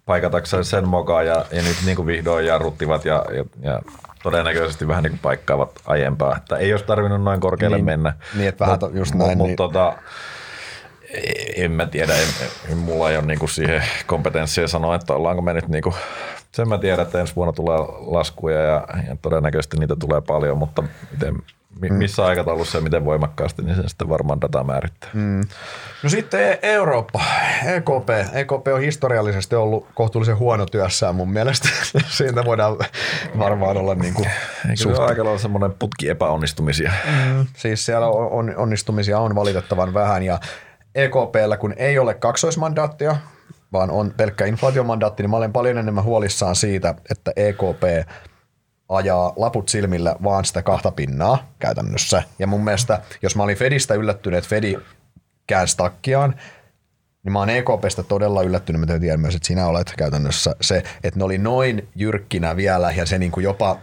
[0.05, 3.81] paikatakseen sen mokaa ja, ja nyt niin kuin vihdoin jarruttivat ja, ja, ja
[4.23, 6.37] todennäköisesti vähän niin kuin paikkaavat aiempaa.
[6.37, 8.13] Että ei olisi tarvinnut noin korkealle Niin, mennä.
[8.35, 9.93] niin, että vähän to- just näin, Mutta niin- tota,
[11.55, 12.27] en mä tiedä, en,
[12.71, 15.93] en, mulla ei ole niinku siihen kompetenssia sanoa, että ollaanko me nyt niinku,
[16.51, 20.83] sen mä tiedän, että ensi vuonna tulee laskuja ja, ja todennäköisesti niitä tulee paljon, mutta
[21.11, 21.41] miten, mi,
[21.81, 25.09] missä aikataulussa ja miten voimakkaasti, niin se sitten varmaan data määrittää.
[25.13, 25.41] Mm.
[26.03, 27.21] No sitten E- Eurooppa,
[27.65, 28.09] EKP.
[28.33, 31.69] EKP on historiallisesti ollut kohtuullisen huono työssään mun mielestä.
[32.07, 32.77] Siitä voidaan
[33.39, 34.27] varmaan olla niin kuin
[34.69, 36.91] Eikö se ole aika lailla semmoinen putki epäonnistumisia?
[37.57, 40.39] Siis siellä on, on, onnistumisia on valitettavan vähän ja
[40.95, 43.15] EKPllä kun ei ole kaksoismandaattia,
[43.73, 47.83] vaan on pelkkä inflaatiomandaatti, niin mä olen paljon enemmän huolissaan siitä, että EKP
[48.89, 52.23] ajaa laput silmillä vaan sitä kahta pinnaa käytännössä.
[52.39, 54.77] Ja mun mielestä, jos mä olin Fedistä yllättynyt, että Fedi
[55.47, 56.35] käänsi takkiaan,
[57.23, 61.19] niin mä oon EKPstä todella yllättynyt, mä tiedän myös, että sinä olet käytännössä se, että
[61.19, 63.79] ne oli noin jyrkkinä vielä ja se niin kuin jopa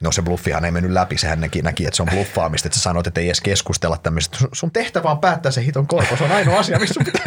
[0.00, 2.82] No se bluffihan ei mennyt läpi, sehän näki, näki että se on bluffaamista, että sä
[2.82, 4.38] sanoit, että ei edes keskustella tämmöistä.
[4.52, 7.24] Sun- tehtävä on päättää se hiton korko, se on ainoa asia, missä sun pitää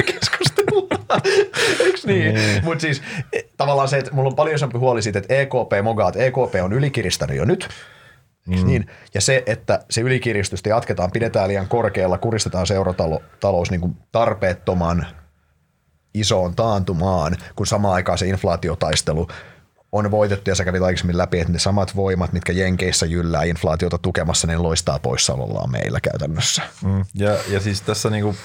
[1.85, 2.35] Eikö niin?
[2.35, 2.65] niin.
[2.65, 3.01] Mutta siis
[3.33, 6.55] e, tavallaan se, että mulla on paljon isompi huoli siitä, että EKP mogaa, että EKP
[6.63, 7.69] on ylikiristänyt jo nyt.
[8.47, 8.67] Mm.
[8.67, 8.89] Niin?
[9.13, 15.07] Ja se, että se ylikiristystä jatketaan, pidetään liian korkealla, kuristetaan seuratalous niin kuin tarpeettoman
[16.13, 19.27] isoon taantumaan, kun samaan aikaan se inflaatiotaistelu
[19.91, 23.97] on voitettu ja sä kävit aikaisemmin läpi, että ne samat voimat, mitkä Jenkeissä jyllää inflaatiota
[23.97, 26.61] tukemassa, ne loistaa poissaolollaan meillä käytännössä.
[26.83, 27.05] Mm.
[27.13, 28.35] Ja, ja siis tässä niinku,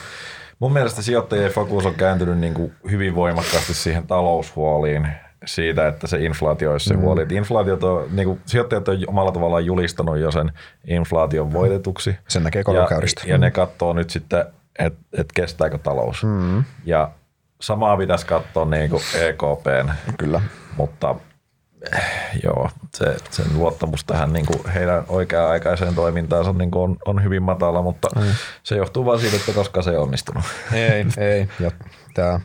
[0.63, 5.09] mun mielestä sijoittajien fokus on kääntynyt niinku hyvin voimakkaasti siihen taloushuoliin
[5.45, 7.01] siitä, että se inflaatio olisi se mm.
[7.01, 7.27] huoli.
[7.31, 10.53] Inflaatiot on, niinku, sijoittajat on omalla tavallaan julistanut jo sen
[10.87, 12.17] inflaation voitetuksi.
[12.29, 13.23] Sen näkee ja, korokäyristä.
[13.27, 14.45] ja ne katsoo nyt sitten,
[14.79, 16.25] että et kestääkö talous.
[16.25, 16.65] Mm.
[16.85, 17.11] Ja
[17.61, 20.41] samaa pitäisi katsoa niinku EKPn, Kyllä.
[20.77, 21.15] mutta
[22.43, 27.43] joo, se, sen luottamus tähän niin kuin heidän oikea-aikaiseen toimintaansa niin kuin on, on hyvin
[27.43, 28.27] matala, mutta mm.
[28.63, 30.45] se johtuu vain siitä, että koska se ei onnistunut.
[30.73, 31.49] Ei, ei.
[31.61, 31.71] Ja
[32.15, 32.41] tää,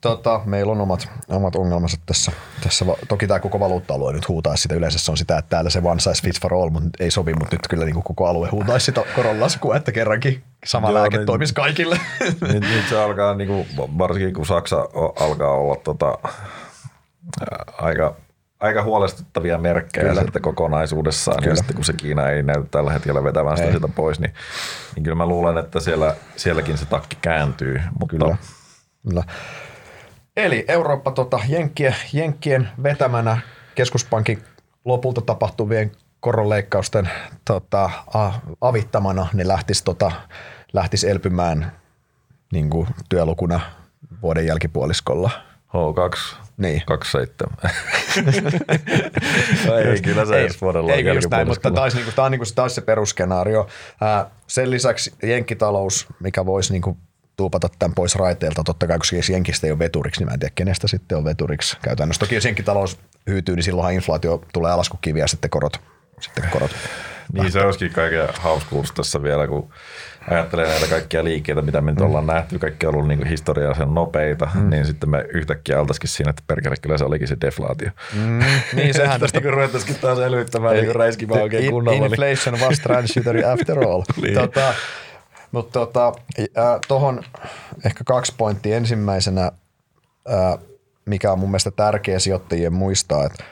[0.00, 2.32] tota, meillä on omat, omat ongelmansa tässä.
[2.62, 2.84] tässä.
[3.08, 4.74] Toki tämä koko valuutta-alue nyt huutaa sitä.
[4.74, 7.34] Yleensä se on sitä, että täällä se one size fits for all, mutta ei sovi,
[7.34, 11.16] mutta nyt kyllä niin kuin koko alue huutaisi sitä koronlaskua, että kerrankin sama Joo, lääke
[11.16, 12.00] niin- toimisi kaikille.
[12.52, 13.66] nyt, nyt se alkaa, niin kuin,
[13.98, 14.88] varsinkin kun Saksa
[15.20, 16.18] alkaa olla tota,
[17.78, 18.14] aika,
[18.64, 20.22] aika huolestuttavia merkkejä Kyllä.
[20.22, 21.42] sitten kokonaisuudessaan.
[21.42, 21.52] Kyllä.
[21.52, 23.74] Ja sitten kun se Kiina ei näytä tällä hetkellä vetämään sitä, Ei.
[23.74, 24.34] sitä pois, niin,
[24.94, 27.80] niin kyllä mä luulen, että siellä, sielläkin se takki kääntyy.
[28.00, 28.36] Mutta Kyllä.
[29.08, 29.24] Kyllä.
[30.36, 33.38] Eli Eurooppa tota, Jenkkien, Jenkkien vetämänä
[33.74, 34.42] keskuspankin
[34.84, 37.10] lopulta tapahtuvien koronleikkausten
[37.44, 37.90] tota,
[38.60, 40.12] avittamana ne lähtisi tota,
[40.72, 41.72] lähtis elpymään
[42.52, 43.60] niin kuin työlukuna
[44.22, 45.30] vuoden jälkipuoliskolla.
[45.68, 46.82] H2 Niin.
[46.86, 47.56] 27.
[49.66, 52.26] No ei, kyllä se ensi vuodella on Eikö just näin, mutta tämä olisi, niinku, tämä
[52.26, 53.68] on niinku, tämä olisi se perusskenaario.
[54.00, 56.96] Ää, sen lisäksi jenkkitalous, mikä voisi niinku,
[57.36, 60.40] tuupata tämän pois raiteilta, totta kai, koska jos jenkistä ei ole veturiksi, niin mä en
[60.40, 62.20] tiedä, kenestä sitten on veturiksi käytännössä.
[62.20, 62.98] Toki jos jenkkitalous
[63.30, 65.80] hyytyy, niin silloinhan inflaatio tulee alaskukiviä ja sitten korot.
[66.20, 66.70] Sitten korot.
[67.32, 69.70] Niin se olisikin kaiken hauskuus tässä vielä, kun
[70.30, 72.06] ajattelee näitä kaikkia liikkeitä, mitä me nyt mm.
[72.06, 74.70] ollaan nähty, kaikki on ollut niin historiallisen nopeita, mm.
[74.70, 77.90] niin sitten me yhtäkkiä altaisikin siinä, että perkele, kyllä se olikin se deflaatio.
[78.14, 78.40] Mm,
[78.76, 79.20] niin sehän.
[79.20, 82.06] Tästä niin ruvettaisikin taas elvyttämään niin räiskimään oikein kunnolla.
[82.06, 84.02] Inflation was transitory after all.
[84.22, 84.34] niin.
[84.34, 84.74] tota,
[85.52, 86.12] mutta tota,
[86.88, 87.24] tuohon
[87.84, 88.76] ehkä kaksi pointtia.
[88.76, 89.52] Ensimmäisenä,
[90.32, 90.58] äh,
[91.04, 93.44] mikä on mun mielestä tärkeä sijoittajien muistaa, että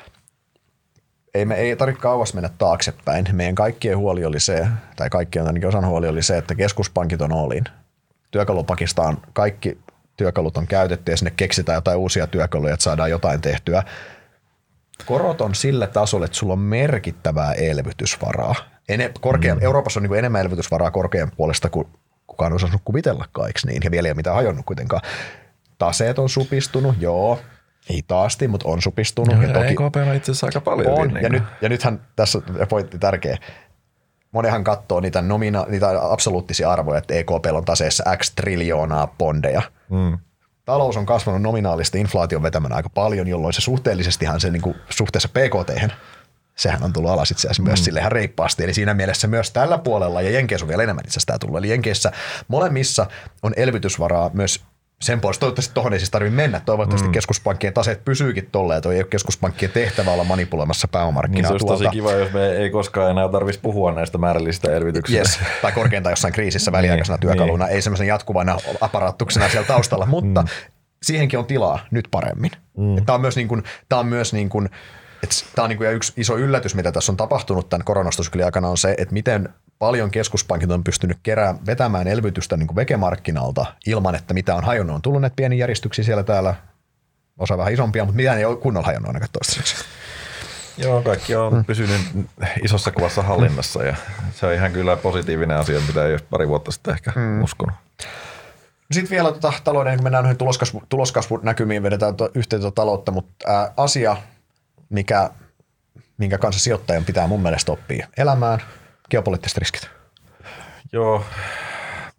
[1.35, 3.27] ei me ei tarvitse kauas mennä taaksepäin.
[3.33, 4.67] Meidän kaikkien huoli oli se,
[4.97, 7.65] tai kaikkien ainakin osan huoli oli se, että keskuspankit on olin.
[8.31, 9.79] Työkalupakista on kaikki
[10.17, 13.83] työkalut on käytetty ja sinne keksitään jotain uusia työkaluja, että saadaan jotain tehtyä.
[15.07, 18.55] Korot on sille tasolle, että sulla on merkittävää elvytysvaraa.
[18.89, 19.65] Ene, korkean, mm.
[19.65, 21.89] Euroopassa on niin enemmän elvytysvaraa korkean puolesta kuin
[22.27, 25.03] kukaan osannut kuvitella kaikki niin, ja vielä ei ole mitään hajonnut kuitenkaan.
[25.79, 27.41] Taseet on supistunut, joo,
[27.91, 29.37] hitaasti, mutta on supistunut.
[29.37, 30.99] No, ja toki EKP on itse asiassa aika paljon.
[30.99, 33.39] On, ja, nyt, ja nythän tässä pointti tärkeä.
[34.33, 39.63] Monihan katsoo niitä, nomina, niitä absoluuttisia arvoja, että EKP on taseessa X triljoonaa bondeja.
[39.91, 40.19] Mm.
[40.65, 45.29] Talous on kasvanut nominaalisesti inflaation vetämänä aika paljon, jolloin se suhteellisestihan se niin kuin, suhteessa
[45.29, 45.93] PKT,
[46.57, 47.85] sehän on tullut alas itse asiassa myös mm.
[47.85, 48.65] sille reippaasti.
[48.65, 51.59] Eli siinä mielessä myös tällä puolella, ja Jenkeissä on vielä enemmän itse asiassa tämä tullut.
[51.59, 52.13] Eli Jenkeissä
[52.49, 53.07] molemmissa
[53.43, 54.65] on elvytysvaraa myös
[55.03, 56.61] sen puolesta toivottavasti tuohon ei siis tarvitse mennä.
[56.61, 57.13] Toivottavasti mm.
[57.13, 61.51] keskuspankkien taseet pysyykin tolleen, että ei ole keskuspankkien tehtävä olla manipuloimassa pääomarkkinaa.
[61.51, 65.19] Niin se olisi tosi kiva, jos me ei koskaan enää tarvitsisi puhua näistä määrällisistä elvytyksistä.
[65.19, 65.41] Yes.
[65.63, 67.75] Tai korkeintaan jossain kriisissä niin, väliaikaisena niin, työkaluna, niin.
[67.75, 70.49] ei semmoisen jatkuvana aparaattuksena siellä taustalla, mutta mm.
[71.03, 72.51] siihenkin on tilaa nyt paremmin.
[72.77, 73.05] Mm.
[73.07, 74.69] Tämä on myös, niin kuin, tämä on myös niin kuin,
[75.55, 78.79] Tämä on niin kuin yksi iso yllätys, mitä tässä on tapahtunut tämän koronastuskylin aikana, on
[78.79, 79.49] se, että miten
[79.83, 84.97] paljon keskuspankit on pystynyt kerää, vetämään elvytystä niin kuin vekemarkkinalta ilman, että mitä on hajonnut.
[84.97, 86.55] On tullut näitä pieniä järjestyksiä siellä täällä,
[87.39, 89.85] osa vähän isompia, mutta mitään ei ole kunnolla hajonnut ainakaan toistaiseksi.
[90.79, 91.65] Joo, kaikki on mm.
[91.65, 92.01] pysynyt
[92.65, 93.97] isossa kuvassa hallinnassa ja
[94.35, 97.43] se on ihan kyllä positiivinen asia, mitä ei ole pari vuotta sitten ehkä mm.
[97.43, 97.75] uskonut.
[98.93, 103.33] Sitten vielä tuota, talouden, kun mennään noihin tuloskasvu, tuloskasvunäkymiin, vedetään to, yhteen tuota taloutta, mutta
[103.47, 104.17] ää, asia,
[104.89, 105.31] mikä,
[106.19, 108.63] minkä kanssa sijoittajan pitää mun mielestä oppia elämään–
[109.13, 109.91] geopoliittiset riskit?
[110.93, 111.25] Joo,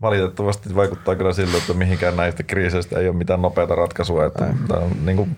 [0.02, 4.26] valitettavasti vaikuttaa kyllä siltä, että mihinkään näistä kriiseistä ei ole mitään nopeata ratkaisua.
[4.26, 5.38] Että on, niin kuin,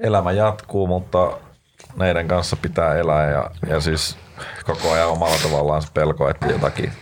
[0.00, 1.38] elämä jatkuu, mutta
[1.96, 4.18] näiden kanssa pitää elää ja, ja siis
[4.64, 6.92] koko ajan omalla tavallaan se pelko, että jotakin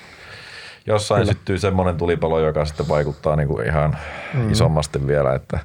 [0.86, 1.32] jossain Kyllä.
[1.32, 3.96] syttyy semmoinen tulipalo, joka sitten vaikuttaa niin kuin ihan
[4.34, 4.52] mm.
[4.52, 5.58] isommasti vielä, että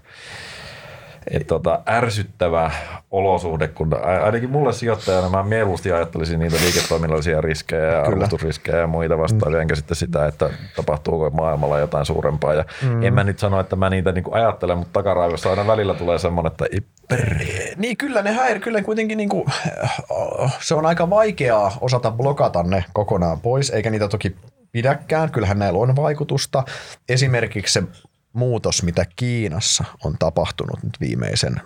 [1.32, 2.72] et tota, ärsyttävä
[3.12, 9.18] olosuhde, kun ainakin mulle sijoittajana mä mieluusti ajattelisin niitä liiketoiminnallisia riskejä ja arvostusriskejä ja muita
[9.18, 9.62] vastaavia, mm.
[9.62, 12.54] enkä sitten sitä, että tapahtuuko maailmalla jotain suurempaa.
[12.54, 13.04] Ja mm.
[13.04, 16.52] En mä nyt sano, että mä niitä niinku ajattelen, mutta takaraivossa aina välillä tulee semmoinen,
[16.52, 17.74] että ei perre.
[17.78, 19.46] Niin kyllä ne häir, kyllä kuitenkin niinku,
[20.60, 24.36] se on aika vaikeaa osata blokata ne kokonaan pois, eikä niitä toki
[24.72, 25.32] pidäkään.
[25.32, 26.64] Kyllähän näillä on vaikutusta.
[27.10, 27.84] Esimerkiksi se
[28.34, 31.62] muutos, mitä Kiinassa on tapahtunut nyt viimeisen,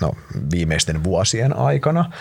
[0.00, 0.12] no,
[0.50, 2.12] viimeisten vuosien aikana,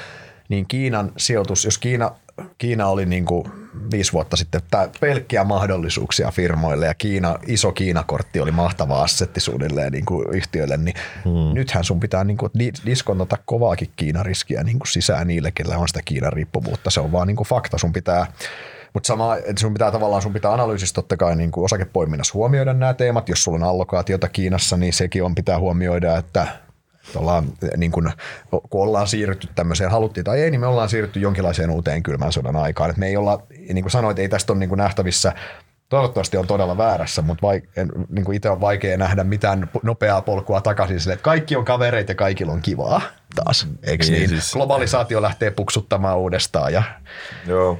[0.49, 2.11] niin Kiinan sijoitus, jos Kiina,
[2.57, 3.51] Kiina oli niin kuin
[3.91, 9.91] viisi vuotta sitten tää pelkkiä mahdollisuuksia firmoille ja Kiina, iso Kiinakortti oli mahtava assetti suunnilleen
[9.91, 11.53] niin kuin yhtiöille, niin hmm.
[11.53, 12.51] nythän sun pitää niin kuin
[12.85, 16.89] diskontata kovaakin Kiina-riskiä niin kuin sisään niille, kellä on sitä Kiinan riippuvuutta.
[16.89, 17.77] Se on vaan niin kuin fakta.
[17.77, 18.27] Sun pitää
[18.93, 22.73] mutta sama, että sun pitää tavallaan, sun pitää analyysissä totta kai niin kuin osakepoiminnassa huomioida
[22.73, 23.29] nämä teemat.
[23.29, 26.47] Jos sulla on allokaatiota Kiinassa, niin sekin on pitää huomioida, että
[27.15, 27.45] ollaan,
[27.77, 28.11] niin kun,
[28.69, 32.55] kun ollaan siirrytty tämmöiseen, haluttiin tai ei, niin me ollaan siirrytty jonkinlaiseen uuteen kylmän sodan
[32.55, 32.89] aikaan.
[32.89, 35.33] Et me ei olla, niin kuin sanoit, ei tästä ole niin kuin nähtävissä
[35.89, 40.21] Toivottavasti on todella väärässä, mutta vaik- en, niin kuin itse on vaikea nähdä mitään nopeaa
[40.21, 43.01] polkua takaisin sille, että kaikki on kavereita ja kaikilla on kivaa
[43.35, 43.67] taas.
[43.83, 44.13] Eikö niin?
[44.13, 44.29] niin?
[44.29, 44.53] Siis...
[44.53, 46.73] Globalisaatio lähtee puksuttamaan uudestaan.
[46.73, 46.83] Ja...
[47.47, 47.79] Joo.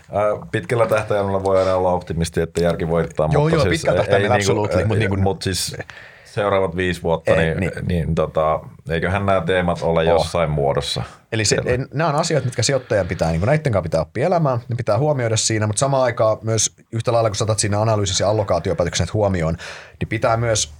[0.00, 3.28] Äh, pitkällä tähtäimellä voi aina olla optimisti, että järki voittaa.
[3.32, 4.76] Joo, mutta joo, siis, pitkällä tähtäimellä niinku, absoluutti.
[4.84, 5.22] Mutta niin kuin...
[5.22, 5.76] mut siis
[6.24, 7.86] seuraavat viisi vuotta, ei, niin, niin.
[7.88, 10.06] niin tota, eiköhän nämä teemat ole oh.
[10.06, 11.02] jossain muodossa.
[11.32, 11.56] Eli se,
[11.94, 15.36] nämä on asioita, mitkä sijoittajan pitää, niin näiden kanssa pitää oppia elämään, ne pitää huomioida
[15.36, 19.56] siinä, mutta samaan aikaan myös yhtä lailla, kun saatat siinä analyysissä ja allokaatiopäätökset huomioon,
[20.00, 20.72] niin pitää myös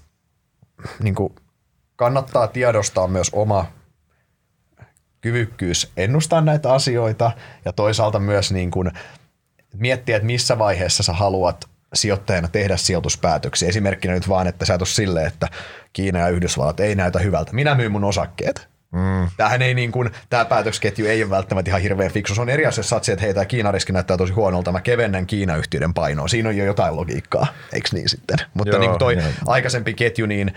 [1.02, 1.34] niin kuin,
[1.96, 3.66] kannattaa tiedostaa myös oma
[5.20, 7.32] kyvykkyys ennustaa näitä asioita
[7.64, 8.90] ja toisaalta myös niin kuin,
[9.74, 13.68] miettiä, että missä vaiheessa sä haluat sijoittajana tehdä sijoituspäätöksiä.
[13.68, 15.48] Esimerkkinä nyt vaan, että sä et ole silleen, että
[15.92, 17.52] Kiina ja Yhdysvallat ei näytä hyvältä.
[17.52, 18.68] Minä myyn mun osakkeet.
[18.92, 19.28] Mm.
[19.36, 22.34] Tämähän ei niin kuin, tämä päätösketju ei ole välttämättä ihan hirveän fiksu.
[22.34, 24.80] Se on eri asia, jos satsi, että hei, tämä Kiinan riski näyttää tosi huonolta, mä
[24.80, 26.28] kevennän Kiina-yhtiöiden painoa.
[26.28, 28.38] Siinä on jo jotain logiikkaa, eikö niin sitten?
[28.54, 29.34] Mutta Joo, niin kuin toi niin.
[29.46, 30.54] aikaisempi ketju, niin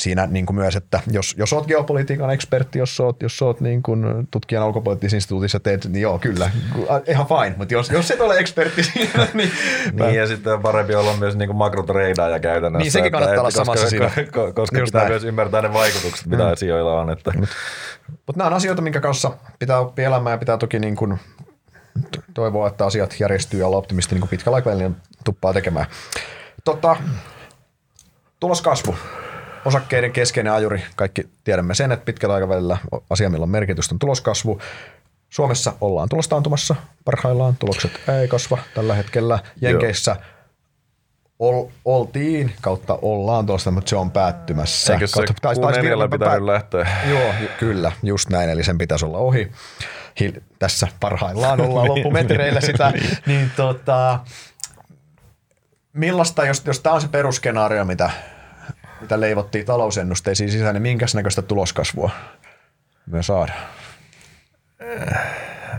[0.00, 3.82] siinä niin kuin myös, että jos, jos oot geopolitiikan ekspertti, jos oot, jos oot niin
[3.82, 6.50] kuin tutkijan ulkopoliittisessa instituutissa teet, niin joo, kyllä,
[7.06, 9.50] ihan fine, mutta jos, jos et ole ekspertti siinä, niin...
[9.92, 12.82] niin ja sitten parempi olla myös niin makrotreidaaja käytännössä.
[12.82, 14.10] Niin sekin kannattaa että, olla koska, samassa siinä.
[14.16, 15.12] Koska, koska pitää näin.
[15.12, 16.52] myös ymmärtää ne vaikutukset, mitä mm.
[16.52, 17.10] asioilla on.
[17.10, 17.32] Että.
[18.26, 21.18] Mutta nämä on asioita, minkä kanssa pitää oppia elämään ja pitää toki niin kuin
[22.34, 24.90] toivoa, että asiat järjestyy ja olla optimisti niin kuin pitkällä aikavälillä
[25.24, 25.86] tuppaa tekemään.
[26.64, 26.96] Tota,
[28.40, 28.96] tuloskasvu
[29.64, 30.82] osakkeiden keskeinen ajuri.
[30.96, 32.78] Kaikki tiedämme sen, että pitkällä aikavälillä
[33.10, 34.60] asia, millä on merkitystä, on tuloskasvu.
[35.28, 36.74] Suomessa ollaan tulostaantumassa
[37.04, 37.56] parhaillaan.
[37.56, 39.38] Tulokset ei kasva tällä hetkellä.
[39.60, 40.16] Jenkeissä
[41.38, 44.92] ol, oltiin kautta ollaan tuosta, mutta se on päättymässä.
[44.92, 46.86] Eikö se taisi, taisi pitänyt lähteä?
[47.10, 49.52] Joo, kyllä, just näin, eli sen pitäisi olla ohi.
[50.20, 52.92] Hil- tässä parhaillaan ollaan loppumetreillä sitä.
[53.26, 54.20] niin tota,
[55.92, 58.10] millaista, jos, jos tämä on se perusskenaario, mitä
[59.00, 62.10] mitä leivottiin talousennusteisiin sisään, niin minkäs näköistä tuloskasvua
[63.06, 63.58] me saadaan?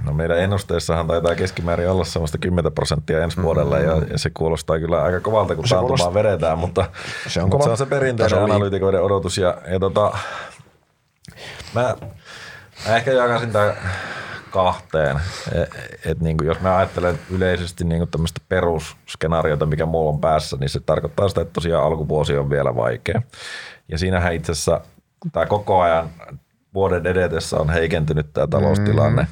[0.06, 4.12] No meidän ennusteessahan taitaa keskimäärin olla semmoista 10 prosenttia ensi vuodelle mm-hmm.
[4.12, 6.14] ja, se kuulostaa kyllä aika kovalta, kun taantumaan kuulostaa...
[6.14, 6.86] vedetään, mutta
[7.28, 9.38] se on, mutta se, on se perinteinen analyytikoiden odotus.
[9.38, 10.18] Ja, ja tota,
[11.74, 11.96] mä,
[12.88, 13.76] mä ehkä jakaisin tämän
[14.52, 15.20] kahteen.
[15.52, 15.70] Et,
[16.06, 20.58] et niin kuin jos mä ajattelen yleisesti niin kuin tämmöistä perusskenaariota, mikä mulla on päässä,
[20.60, 23.22] niin se tarkoittaa sitä, että tosiaan alkuvuosi on vielä vaikea.
[23.88, 24.82] Ja siinähän itse asiassa
[25.32, 26.10] tämä koko ajan
[26.74, 29.22] vuoden edetessä on heikentynyt tämä taloustilanne.
[29.22, 29.28] Mm.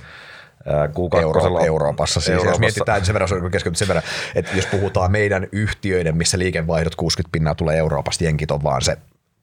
[1.22, 2.20] Euro- Euroopassa.
[2.20, 2.52] Siis Euroopassa.
[2.52, 3.30] Jos mietitään sen verran,
[3.74, 4.04] sen verran,
[4.36, 8.98] että jos puhutaan meidän yhtiöiden, missä liikevaihdot 60 pinnaa tulee Euroopasta, jenkit on vaan se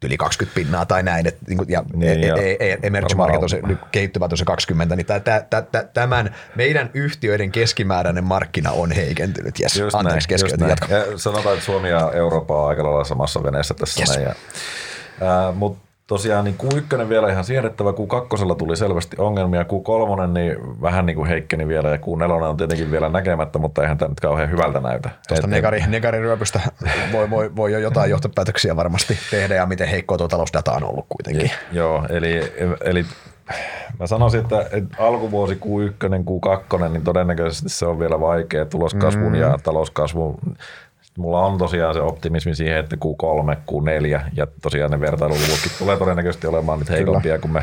[0.07, 3.49] yli 20 pinnaa tai näin, et, niin ja, niin, ja e, e, emerging market on
[3.49, 3.61] se,
[3.93, 5.07] kehittyvät on se 20, niin
[5.95, 9.61] tämän meidän yhtiöiden keskimääräinen markkina on heikentynyt.
[9.61, 10.95] Yes, just anteeksi keskeytin, jatka.
[10.95, 14.01] Ja sanotaan, että Suomi ja Eurooppa on aika lailla samassa veneessä tässä.
[14.01, 14.09] Yes.
[14.11, 20.27] Näin, ja, äh, Mutta tosiaan niin Q1 vielä ihan siedettävä, Q2 tuli selvästi ongelmia, Q3
[20.27, 24.09] niin vähän niin kuin heikkeni vielä ja Q4 on tietenkin vielä näkemättä, mutta eihän tämä
[24.09, 25.11] nyt kauhean hyvältä näytä.
[25.29, 26.61] Tuosta negari, negariryöpystä
[27.13, 31.07] voi, voi, voi jo jotain johtopäätöksiä varmasti tehdä ja miten heikkoa tuo talousdata on ollut
[31.09, 31.51] kuitenkin.
[31.51, 32.53] Ja, joo, eli,
[32.85, 33.05] eli
[34.01, 39.35] mä sanoisin, että, että alkuvuosi Q1, Q2, niin todennäköisesti se on vielä vaikea tuloskasvun mm.
[39.35, 40.39] ja talouskasvun
[41.17, 46.47] mulla on tosiaan se optimismi siihen, että Q3, Q4 ja tosiaan ne vertailuluvutkin tulee todennäköisesti
[46.47, 47.39] olemaan nyt heikompia, Kyllä.
[47.39, 47.63] kun me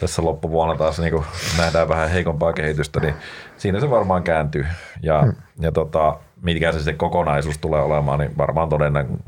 [0.00, 1.24] tässä loppuvuonna taas niin kuin
[1.58, 3.14] nähdään vähän heikompaa kehitystä, niin
[3.56, 4.66] siinä se varmaan kääntyy.
[5.02, 5.32] Ja, hmm.
[5.60, 9.24] ja tota, mikä se sitten kokonaisuus tulee olemaan, niin varmaan todennäköisesti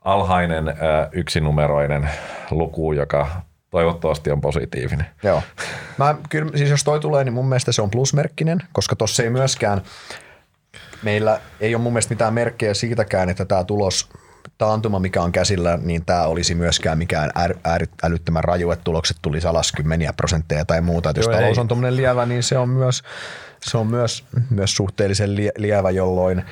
[0.00, 2.08] alhainen ää, yksinumeroinen
[2.50, 3.28] luku, joka
[3.70, 5.06] toivottavasti on positiivinen.
[5.22, 5.42] Joo.
[5.98, 9.30] Mä, kyllä, siis jos toi tulee, niin mun mielestä se on plusmerkkinen, koska tuossa ei
[9.30, 9.80] myöskään–
[11.02, 14.08] meillä ei ole mun mielestä mitään merkkejä siitäkään, että tämä tulos
[14.58, 19.16] taantuma, mikä on käsillä, niin tämä olisi myöskään mikään är, är, älyttömän raju, että tulokset
[19.22, 21.10] tuli alas kymmeniä prosentteja tai muuta.
[21.10, 21.60] Että jos Joo, talous ei.
[21.60, 23.02] on tuommoinen lievä, niin se on myös,
[23.60, 26.44] se on myös, myös suhteellisen lievä, jolloin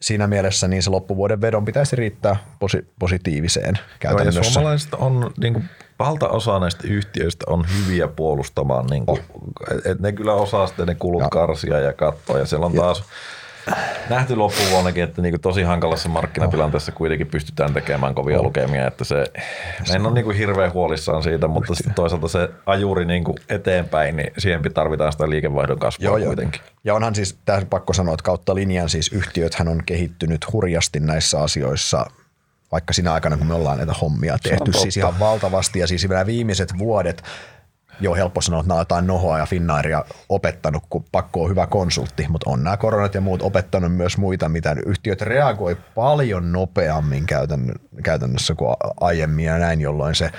[0.00, 4.40] siinä mielessä niin se loppuvuoden vedon pitäisi riittää posi- positiiviseen käytännössä.
[4.40, 5.64] Joo, ja suomalaiset on, niin kuin,
[5.98, 9.40] valtaosa näistä yhtiöistä on hyviä puolustamaan, niin kuin, oh.
[9.84, 11.28] et ne kyllä osaa sitten ne kulut ja.
[11.28, 13.04] karsia ja katsoa ja siellä on taas ja
[14.10, 18.44] nähty loppuvuonnakin, että niin tosi hankalassa markkinatilanteessa kuitenkin pystytään tekemään kovia oh.
[18.44, 19.24] lukemia, että se,
[19.94, 24.62] en ole niin hirveän huolissaan siitä, mutta sitten toisaalta se ajuri niin eteenpäin, niin siihen
[24.74, 26.60] tarvitaan sitä liikevaihdon kasvua joo, kuitenkin.
[26.64, 26.72] Joo.
[26.84, 31.40] Ja onhan siis, tässä pakko sanoa, että kautta linjan siis yhtiöthän on kehittynyt hurjasti näissä
[31.42, 32.06] asioissa
[32.72, 36.26] vaikka siinä aikana, kun me ollaan näitä hommia tehty, siis ihan valtavasti ja siis vielä
[36.26, 37.22] viimeiset vuodet
[38.00, 42.26] joo, helppo sanoa, että nämä jotain Nohoa ja Finnairia opettanut, kun pakko on hyvä konsultti,
[42.28, 47.24] mutta on nämä koronat ja muut opettanut myös muita, mitä yhtiöt reagoi paljon nopeammin
[48.02, 50.30] käytännössä kuin aiemmin ja näin, jolloin se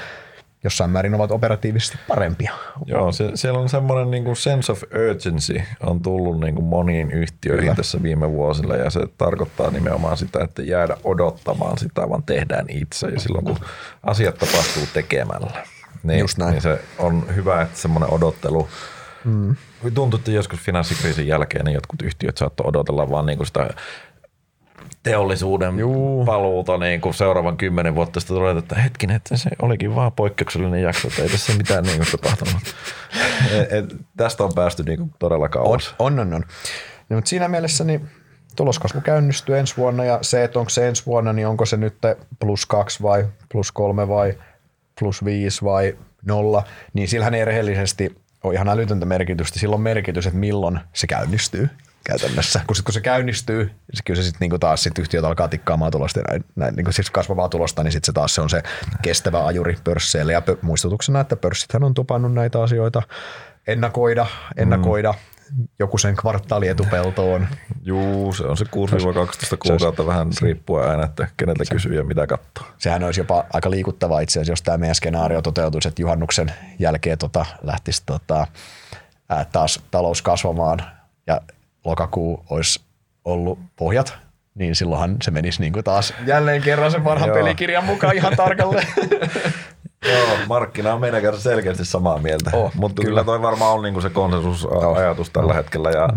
[0.64, 2.54] jossain määrin ovat operatiivisesti parempia.
[2.86, 7.12] Joo, se, siellä on semmoinen niin kuin sense of urgency on tullut niin kuin moniin
[7.12, 7.76] yhtiöihin Kyllä.
[7.76, 13.08] tässä viime vuosilla ja se tarkoittaa nimenomaan sitä, että jäädä odottamaan sitä, vaan tehdään itse
[13.08, 13.60] ja silloin kun
[14.04, 15.66] asiat tapahtuu tekemällä.
[16.04, 16.52] Niin, Just näin.
[16.52, 18.70] niin se on hyvä, että semmoinen odottelu,
[19.26, 19.56] mm.
[19.94, 23.70] tuntuu, että joskus finanssikriisin jälkeen niin jotkut yhtiöt saattoi odotella vaan niin kuin sitä
[25.04, 26.26] teollisuuden Juu.
[26.26, 30.82] paluuta niin kuin seuraavan kymmenen vuotta sitten tulee, että hetkinen, että se olikin vaan poikkeuksellinen
[30.82, 32.62] jakso, että ei tässä mitään niin kuin tapahtunut.
[33.60, 35.96] et, et, tästä on päästy niin kuin todella kauas.
[36.00, 36.34] On, on, on.
[36.34, 36.44] on.
[37.10, 38.10] No, mutta siinä mielessä niin
[38.56, 41.98] tuloskasvu käynnistyy ensi vuonna ja se, että onko se ensi vuonna, niin onko se nyt
[42.40, 44.34] plus kaksi vai plus kolme vai–
[45.00, 49.60] plus 5 vai nolla, niin sillähän ei rehellisesti ole ihan älytöntä merkitystä.
[49.60, 51.70] Sillä on merkitys, että milloin se käynnistyy.
[52.04, 52.62] käytännössä.
[52.68, 55.92] Kun, sit, kun se käynnistyy, niin kyllä se sitten niinku taas sit yhtiöt alkaa tikkaamaan
[55.92, 58.64] tulosta ja näin, näin niinku siis kasvavaa tulosta, niin sitten se taas se on se
[59.02, 60.34] kestävä ajuri pörsseille.
[60.34, 63.02] Ja pö, muistutuksena, että pörssithän on tupannut näitä asioita
[63.68, 64.26] ennakoida,
[64.58, 65.33] ennakoida mm.
[65.80, 67.48] Joku sen kvartaali etupeltoon.
[67.84, 68.68] Juu, se on se 6-12
[69.60, 72.68] kuukautta vähän riippuen aina, että keneltä kysyy ja mitä katsoo.
[72.78, 77.18] Sehän olisi jopa aika liikuttava itse asiassa, jos tämä meidän skenaario toteutuisi, että juhannuksen jälkeen
[77.18, 78.48] tota, lähtisi tota,
[79.30, 80.80] ää, taas talous kasvamaan
[81.28, 81.42] ja
[81.86, 82.82] lokakuu olisi
[83.26, 84.18] ollut pohjat,
[84.56, 88.88] niin silloinhan se menisi niin kuin taas jälleen kerran sen vanhan pelikirjan mukaan ihan tarkalleen.
[90.12, 93.10] Joo, markkina on meidän kanssa selkeästi samaa mieltä, oh, mutta kyllä.
[93.10, 95.56] kyllä toi varmaan on niinku se konsensusajatus tällä oh.
[95.56, 96.10] hetkellä ja,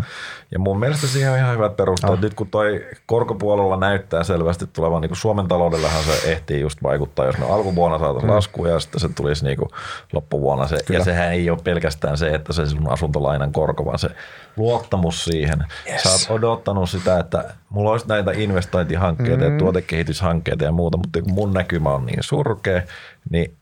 [0.51, 2.13] ja mun mielestä siihen on ihan hyvät perusteet.
[2.13, 2.19] Oh.
[2.19, 7.37] Nyt kun toi korkopuolella näyttää selvästi tulevan, niin Suomen taloudellahan se ehtii just vaikuttaa, jos
[7.37, 8.35] me alkuvuonna saataisiin mm.
[8.35, 9.67] laskuja ja sitten se tulisi niinku
[10.13, 10.77] loppuvuonna se.
[10.85, 10.99] Kyllä.
[10.99, 14.09] Ja sehän ei ole pelkästään se, että se sun asuntolainan korko, vaan se
[14.57, 15.65] luottamus siihen.
[15.91, 16.03] Yes.
[16.03, 19.51] Sä oot odottanut sitä, että mulla olisi näitä investointihankkeita mm.
[19.51, 22.81] ja tuotekehityshankkeita ja muuta, mutta kun mun näkymä on niin surkea,
[23.29, 23.53] niin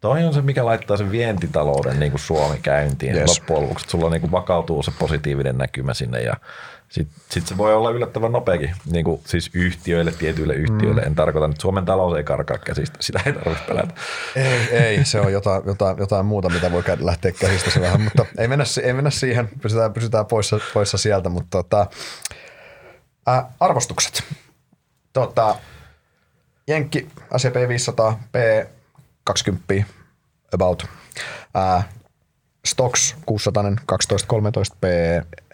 [0.00, 3.38] Toi on se, mikä laittaa sen vientitalouden niin kuin Suomi käyntiin yes.
[3.38, 3.86] loppujen lopuksi.
[3.88, 6.34] Sulla niin kuin vakautuu se positiivinen näkymä sinne ja
[6.90, 11.00] sitten sit se voi olla yllättävän nopeakin, niin kuin siis yhtiöille, tietyille yhtiöille.
[11.00, 11.06] Mm.
[11.06, 13.94] En tarkoita, että Suomen talous ei karkaa käsistä, sitä ei tarvitse pelätä.
[14.36, 18.26] Ei, ei se on jotain, jotain, jotain muuta, mitä voi lähteä käsistä se vähän, mutta
[18.38, 21.86] ei mennä, ei mennä siihen, pysytään, pysytään poissa, poissa sieltä, mutta tota,
[23.26, 24.24] ää, arvostukset.
[25.12, 25.56] Tota,
[26.66, 28.36] Jenkki, SCP 500, P
[29.30, 29.74] 20
[30.54, 30.86] about.
[31.54, 31.82] Ää,
[32.64, 33.66] Stocks 600, 12-13
[34.80, 34.84] P,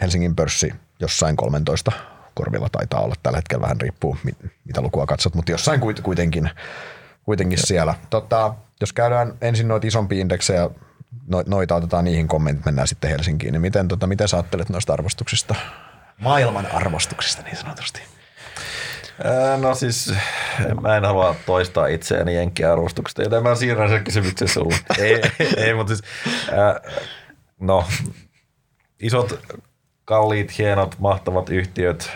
[0.00, 1.92] Helsingin pörssi jossain 13
[2.34, 4.18] korvilla taitaa olla tällä hetkellä, vähän riippuu
[4.64, 6.50] mitä lukua katsot, mutta jossain kuitenkin,
[7.24, 7.94] kuitenkin siellä.
[8.10, 10.70] Tota, jos käydään ensin noita isompia indeksejä,
[11.26, 14.92] no, noita otetaan niihin kommentit, mennään sitten Helsinkiin, niin miten, tota, miten sä ajattelet noista
[14.92, 15.54] arvostuksista?
[16.20, 18.02] Maailman arvostuksista niin sanotusti.
[19.60, 20.14] No siis
[20.80, 24.76] mä en halua toistaa itseäni jenkkiarvostuksesta, joten mä siirrän sen kysymyksen sulle.
[24.98, 25.22] ei,
[25.56, 26.02] ei, mutta siis,
[26.48, 26.94] äh,
[27.60, 27.84] no,
[29.00, 29.40] isot,
[30.04, 32.10] kalliit, hienot, mahtavat yhtiöt,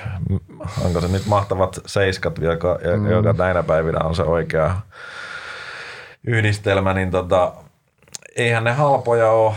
[0.85, 3.11] onko se nyt mahtavat seiskat, joka, mm.
[3.11, 4.81] joka näinä päivinä on se oikea
[6.25, 7.53] yhdistelmä, niin tota,
[8.37, 9.55] eihän ne halpoja ole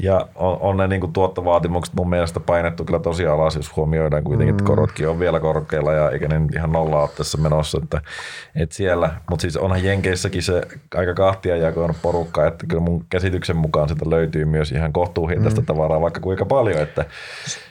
[0.00, 4.54] ja on, on ne niin tuottovaatimukset mun mielestä painettu kyllä tosi alas, jos huomioidaan kuitenkin,
[4.54, 4.58] mm.
[4.58, 8.00] että korotkin on vielä korkealla ja eikä ne ihan nolla ole tässä menossa, että,
[8.56, 10.62] että siellä, mutta siis onhan Jenkeissäkin se
[10.94, 15.66] aika kahtia jakoon porukka, että kyllä mun käsityksen mukaan sitä löytyy myös ihan kohtuuhintaista mm.
[15.66, 16.82] tavaraa vaikka kuinka paljon.
[16.82, 17.04] Että...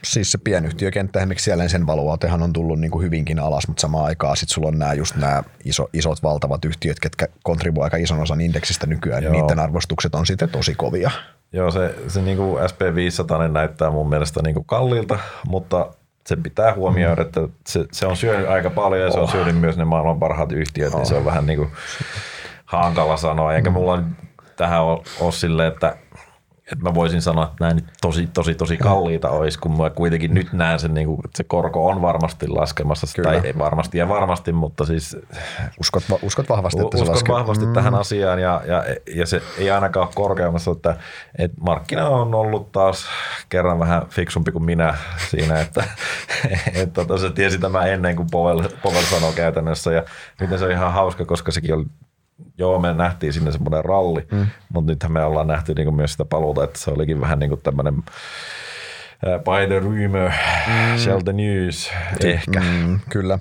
[0.04, 4.06] Siis se pienyhtiökenttä, esimerkiksi siellä sen valuaatehan on tullut niin kuin hyvinkin alas, mutta samaan
[4.06, 8.20] aikaan sitten sulla on nämä just nämä iso, isot valtavat yhtiöt, ketkä kontribuoivat aika ison
[8.20, 11.12] osan indeksistä nykyään, niin niiden arvostukset on sitten tosi kovia.
[11.54, 15.90] Joo, se, se niin kuin SP500 näyttää mun mielestä niin kuin kalliilta, mutta
[16.26, 19.32] se pitää huomioida, että se, se on syönyt aika paljon ja se on oh.
[19.32, 21.00] syönyt myös ne maailman parhaat yhtiöt, oh.
[21.00, 21.70] niin se on vähän niin kuin
[22.66, 23.54] hankala sanoa.
[23.54, 24.04] Eikä mulla
[24.56, 25.98] tähän ole, ole silleen, että
[26.72, 30.54] että mä voisin sanoa, että näin tosi, tosi, tosi kalliita olisi, kun mä kuitenkin nyt
[30.54, 33.30] näen sen, niin kuin, että se korko on varmasti laskemassa, Kyllä.
[33.30, 35.18] tai ei varmasti ja varmasti, mutta siis...
[35.80, 37.74] Uskot, uskot vahvasti, että se Uskon vahvasti mm.
[37.74, 38.84] tähän asiaan, ja, ja,
[39.16, 40.98] ja se ei ainakaan ole korkeammassa, että,
[41.38, 43.06] että markkina on ollut taas
[43.50, 44.98] kerran vähän fiksumpi kuin minä
[45.30, 45.84] siinä, että,
[46.82, 50.04] että tota, se tiesi tämä ennen kuin Povel, Povel sanoi käytännössä, ja
[50.40, 51.86] nyt se on ihan hauska, koska sekin oli
[52.58, 54.48] joo, me nähtiin sinne semmoinen ralli, mm.
[54.74, 57.62] mutta nythän me ollaan nähty niinku myös sitä paluuta, että se olikin vähän niin kuin
[57.62, 58.04] tämmöinen
[59.22, 60.30] by the rumor,
[60.68, 60.98] mm.
[60.98, 61.92] shall the news,
[62.24, 62.60] ehkä.
[62.60, 63.40] Mm, kyllä.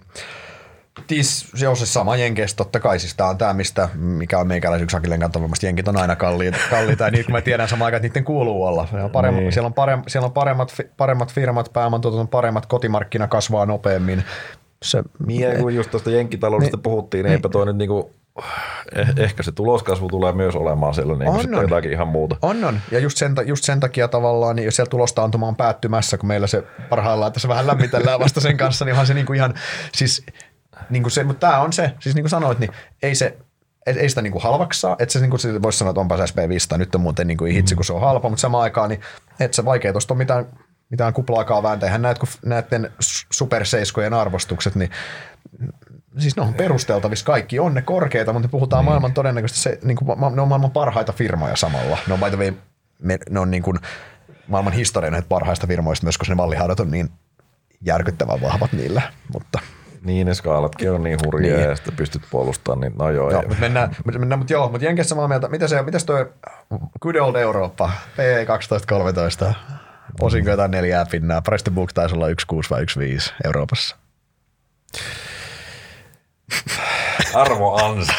[1.06, 4.46] Tis, se on se sama Jenkeistä totta kai, siis tämä on tämä, mistä, mikä on
[4.46, 7.86] meikäläisen yksi Akilleen kanttavammasta, Jenkit on aina kalliita, kalliita ja niitä kun mä tiedän samaan
[7.86, 8.86] aikaan, että niiden kuuluu olla.
[8.86, 9.52] Siellä on, paremmat, niin.
[9.52, 14.24] siellä on, parem, siellä on paremmat, paremmat firmat, pääomantuotannon paremmat, kotimarkkina kasvaa nopeammin.
[14.82, 18.14] Se, Mie, kun just tuosta jenkkitaloudesta niin, puhuttiin, niin eipä toi nyt niinku
[18.96, 21.62] eh, ehkä se tuloskasvu tulee myös olemaan sellainen, on, on.
[21.62, 22.36] jotakin ihan muuta.
[22.42, 22.80] On, on.
[22.90, 26.46] Ja just sen, just sen takia tavallaan, niin jos siellä tulostaantuma on päättymässä, kun meillä
[26.46, 29.54] se parhaillaan tässä vähän lämmitellään vasta sen kanssa, niin onhan se niinku ihan,
[29.94, 30.26] siis
[30.90, 32.70] niin kuin se, mutta tämä on se, siis niin kuin sanoit, niin
[33.02, 33.36] ei se,
[33.86, 36.24] ei, ei sitä niin kuin halvaksaa, että se, niin kuin, voisi sanoa, että onpa se
[36.24, 39.00] SP500, nyt on muuten niin kuin hitsi, kun se on halpa, mutta samaan aikaan, niin
[39.40, 40.46] että se vaikea tuosta on mitään,
[40.90, 41.86] mitään kuplaakaan vääntää.
[41.86, 42.92] Eihän näet, kun näiden
[43.32, 44.90] superseiskojen arvostukset, niin
[46.18, 48.90] siis ne on perusteltavissa kaikki, on ne korkeita, mutta puhutaan niin.
[48.90, 51.98] maailman todennäköisesti, se, niin kuin, ne on maailman parhaita firmoja samalla.
[52.06, 52.52] Ne on, by the way,
[52.98, 53.78] me, ne on niin kuin
[54.48, 57.10] maailman historian näitä parhaista firmoista myös, koska ne vallihaudat on niin
[57.80, 59.02] järkyttävän vahvat niillä,
[59.32, 59.58] mutta–
[60.06, 61.68] niin, ne skaalatkin on niin hurjia niin.
[61.68, 63.30] ja sitten pystyt puolustamaan, niin no joo.
[63.30, 65.48] joo mutta mennään, mennään, mutta joo, mutta Jenkessä samaa mieltä.
[65.48, 66.32] Mitä se, mitäs toi
[67.00, 69.54] Good Old Eurooppa, P1213?
[70.20, 71.42] Osinko jotain neljää pinnaa.
[71.42, 72.34] Preston Book taisi olla 1,6
[72.70, 73.96] vai 1,5 Euroopassa.
[77.34, 78.12] Arvo ansa.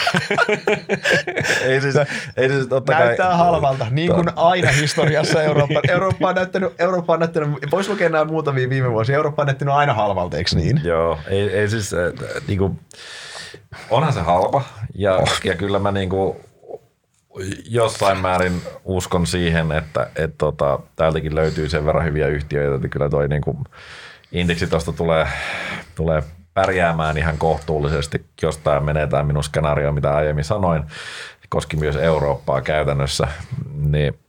[1.65, 1.95] ei siis,
[2.38, 7.13] ei siis totta kai, Näyttää halvalta, niin kuin aina historiassa Eurooppa, Eurooppa, on näyttänyt, Eurooppa
[7.13, 10.82] on näyttänyt, voisi lukea nämä muutamia viime vuosia, Eurooppa on näyttänyt aina halvalta, eikö niin?
[10.84, 12.13] Joo, ei, ei siis, äh,
[12.47, 12.80] niinku,
[13.89, 14.61] onhan se halpa
[14.95, 15.39] ja, oh.
[15.43, 16.41] ja kyllä mä niinku,
[17.69, 23.09] jossain määrin uskon siihen, että et tota, täältäkin löytyy sen verran hyviä yhtiöitä, että kyllä
[23.09, 23.57] toi niinku,
[24.32, 25.28] indeksi tuosta tulee,
[25.95, 26.23] tulee
[26.57, 30.83] pärjäämään ihan kohtuullisesti, jos tämä menee tämä minun skenaario, mitä aiemmin sanoin,
[31.49, 33.27] koski myös Eurooppaa käytännössä,
[33.75, 34.19] niin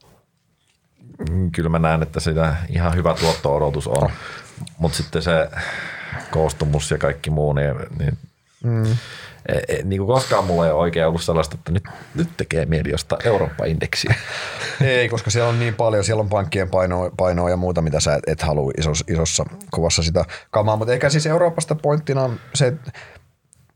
[1.52, 4.10] kyllä mä näen, että sitä ihan hyvä tuotto-odotus on,
[4.78, 5.50] mutta sitten se
[6.30, 8.18] koostumus ja kaikki muu, niin, niin
[8.64, 8.96] mm.
[9.48, 11.84] E, e, niin kuin koskaan mulla ei ole oikein ollut sellaista, että nyt,
[12.14, 14.14] nyt tekee mieli jostain Eurooppa-indeksiä.
[14.80, 18.14] Ei, koska siellä on niin paljon, siellä on pankkien painoa, painoa ja muuta, mitä sä
[18.14, 19.44] et, et halua isos, isossa
[19.74, 22.92] kuvassa sitä kamaa, mutta eikä siis Euroopasta pointtina on se, että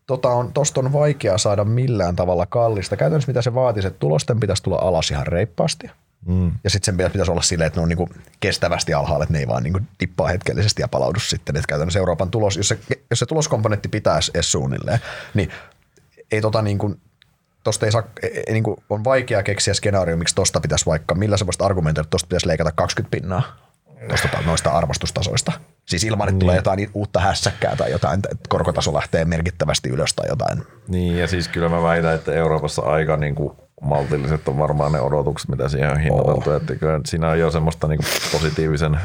[0.07, 2.97] tota on, tosta on vaikea saada millään tavalla kallista.
[2.97, 5.91] Käytännössä mitä se vaatii, että tulosten pitäisi tulla alas ihan reippaasti.
[6.27, 6.53] Mm.
[6.65, 8.09] Ja sitten sen pitäisi olla silleen, että ne on niinku
[8.41, 11.57] kestävästi alhaalla, että ne ei vaan niinku dippaa hetkellisesti ja palaudu sitten.
[11.57, 12.79] Että käytännössä Euroopan tulos, jos se,
[13.11, 14.99] jos se tuloskomponentti pitäisi edes suunnilleen,
[15.35, 15.51] niin
[16.33, 16.97] ei tota niinku,
[17.65, 21.37] tosta ei saa, ei, ei, niinku, on vaikea keksiä skenaario, miksi tosta pitäisi vaikka, millä
[21.37, 23.43] sä voisit argumentoida, että tosta pitäisi leikata 20 pinnaa
[24.09, 25.53] tosta, noista arvostustasoista.
[25.87, 26.41] Siis ilman, että niin.
[26.41, 30.63] tulee jotain uutta hässäkkää tai jotain, että korkotaso lähtee merkittävästi ylös tai jotain.
[30.89, 35.01] Niin, ja siis kyllä mä väitän, että Euroopassa aika niin kuin maltilliset on varmaan ne
[35.01, 36.51] odotukset, mitä siihen on hinnoiteltu.
[36.51, 36.57] Oh.
[36.57, 38.01] Että kyllä siinä on jo semmoista niin
[38.33, 39.01] positiivisen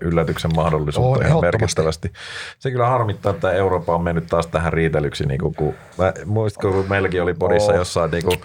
[0.00, 2.12] yllätyksen mahdollisuutta oh, ihan merkittävästi.
[2.58, 5.26] Se kyllä harmittaa, että Eurooppa on mennyt taas tähän riitelyksi.
[5.26, 7.78] Niin kuin, kun, mä, muistatko, kun meilläkin oli podissa oh.
[7.78, 8.40] jossain niin kuin,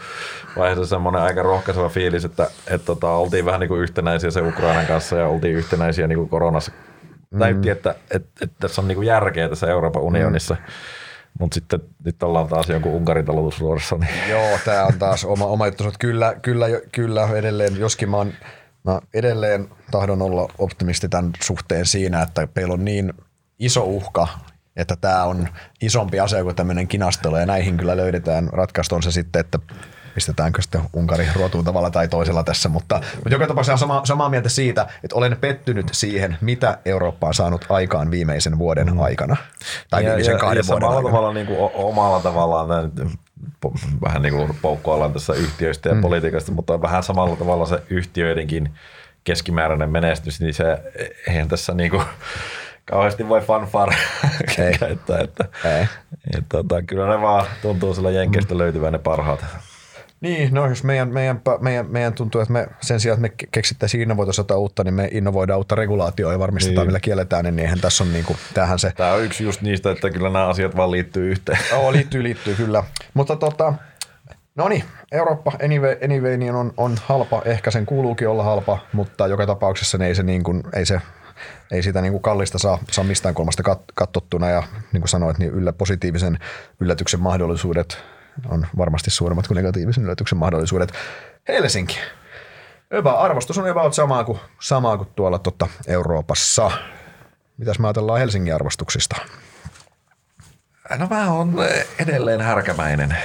[0.58, 4.86] vaiheessa semmoinen aika rohkaiseva fiilis, että, että tota, oltiin vähän niin kuin yhtenäisiä se Ukrainan
[4.86, 6.72] kanssa ja oltiin yhtenäisiä niin kuin koronassa.
[7.32, 7.40] Mm.
[7.40, 10.54] Näytti, että, että, että tässä on niin kuin järkeä tässä Euroopan unionissa.
[10.54, 10.64] Mm.
[11.44, 13.96] Mutta sitten nyt ollaan taas jonkun Unkarin talutusruodossa.
[13.96, 14.30] Niin.
[14.30, 15.84] Joo, tämä on taas oma, oma juttu.
[16.00, 18.34] Kyllä, kyllä, kyllä edelleen, joskin mä, oon,
[18.84, 23.14] mä edelleen tahdon olla optimisti tämän suhteen siinä, että meillä on niin
[23.60, 24.28] iso uhka,
[24.76, 25.50] että tämä on
[25.82, 29.60] isompi asia kuin tämmöinen kinastelu ja näihin kyllä löydetään ratkaistu on se sitten, että
[30.16, 34.50] pistetäänkö sitten Unkari ruotuun tavalla tai toisella tässä, mutta, mutta joka tapauksessa sama, samaa mieltä
[34.50, 39.00] siitä, että olen pettynyt siihen, mitä Eurooppa on saanut aikaan viimeisen vuoden mm.
[39.00, 39.36] aikana.
[39.90, 41.08] Tai ja, viimeisen ja, kahden ja vuoden aikana.
[41.08, 42.92] Tavalla, niin kuin omalla tavallaan
[44.04, 46.02] vähän niin kuin poukkoillaan tässä yhtiöistä ja mm.
[46.02, 48.74] politiikasta, mutta vähän samalla tavalla se yhtiöidenkin
[49.24, 50.66] keskimääräinen menestys, niin se
[51.28, 52.04] eihän tässä niin kuin
[52.86, 53.96] kauheasti voi fanfare
[54.80, 55.20] käyttää.
[55.20, 55.88] Että, Ei.
[56.38, 58.58] Et, tota, kyllä ne vaan tuntuu sillä jenkeistä mm.
[58.58, 59.46] löytyvän ne parhaat.
[60.24, 64.02] Niin, no jos meidän, meidän, meidän, meidän tuntuu, että me sen sijaan, että me keksittäisiin
[64.02, 66.88] innovoitaisiin uutta, niin me innovoidaan uutta regulaatioa ja varmistetaan, niin.
[66.88, 68.94] millä kielletään, niin eihän tässä on niin kuin, tähän se.
[68.96, 71.58] Tämä on yksi just niistä, että kyllä nämä asiat vaan liittyy yhteen.
[71.72, 72.84] Joo, liittyy, liittyy kyllä.
[73.14, 73.74] Mutta tota,
[74.56, 79.28] no niin, Eurooppa anyway, anyway niin on, on halpa, ehkä sen kuuluukin olla halpa, mutta
[79.28, 81.02] joka tapauksessa niin ei se, niin kuin, ei se
[81.72, 85.38] ei sitä niin kuin kallista saa, saa mistään kolmasta kat, kattottuna ja niin kuin sanoit,
[85.38, 86.40] niin yllä positiivisen
[86.80, 87.98] yllätyksen mahdollisuudet
[88.50, 90.94] on varmasti suuremmat kuin negatiivisen yllätyksen mahdollisuudet.
[91.48, 92.00] Helsinki.
[92.92, 96.72] Hyvä arvostus on about samaa kuin, samaa kuin tuolla tota Euroopassa.
[97.58, 99.16] Mitäs me ajatellaan Helsingin arvostuksista?
[101.00, 101.54] No mä oon
[102.00, 103.18] edelleen härkämäinen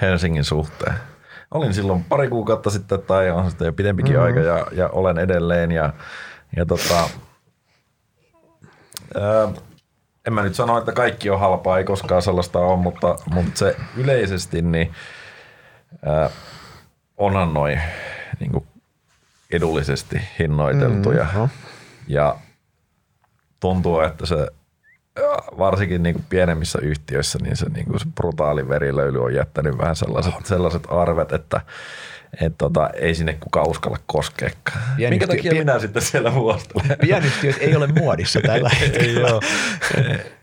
[0.00, 0.94] Helsingin suhteen.
[1.50, 4.26] Olin silloin pari kuukautta sitten tai on sitten jo pidempikin mm-hmm.
[4.26, 5.92] aika ja, ja olen edelleen ja,
[6.56, 7.10] ja tota,
[9.14, 9.48] ää,
[10.26, 13.76] en mä nyt sano, että kaikki on halpaa, ei koskaan sellaista ole, mutta, mutta se
[13.96, 14.92] yleisesti niin
[16.06, 16.30] ää,
[17.16, 17.80] onhan noin
[18.40, 18.66] niin
[19.52, 21.26] edullisesti hinnoiteltuja.
[21.34, 21.48] Mm,
[22.08, 22.36] ja
[23.60, 24.48] tuntuu, että se
[25.58, 29.96] varsinkin niin kuin pienemmissä yhtiöissä niin se, niin kuin se brutaali verilöyly on jättänyt vähän
[29.96, 31.60] sellaiset, sellaiset arvet, että
[32.40, 34.80] et tota, ei sinne kukaan uskalla koskeekaan.
[35.08, 36.98] Minkä takia minä sitten siellä huostelen?
[37.00, 39.28] Pienyhtiöt ei ole muodissa tällä hetkellä.
[39.28, 39.40] ei, ole,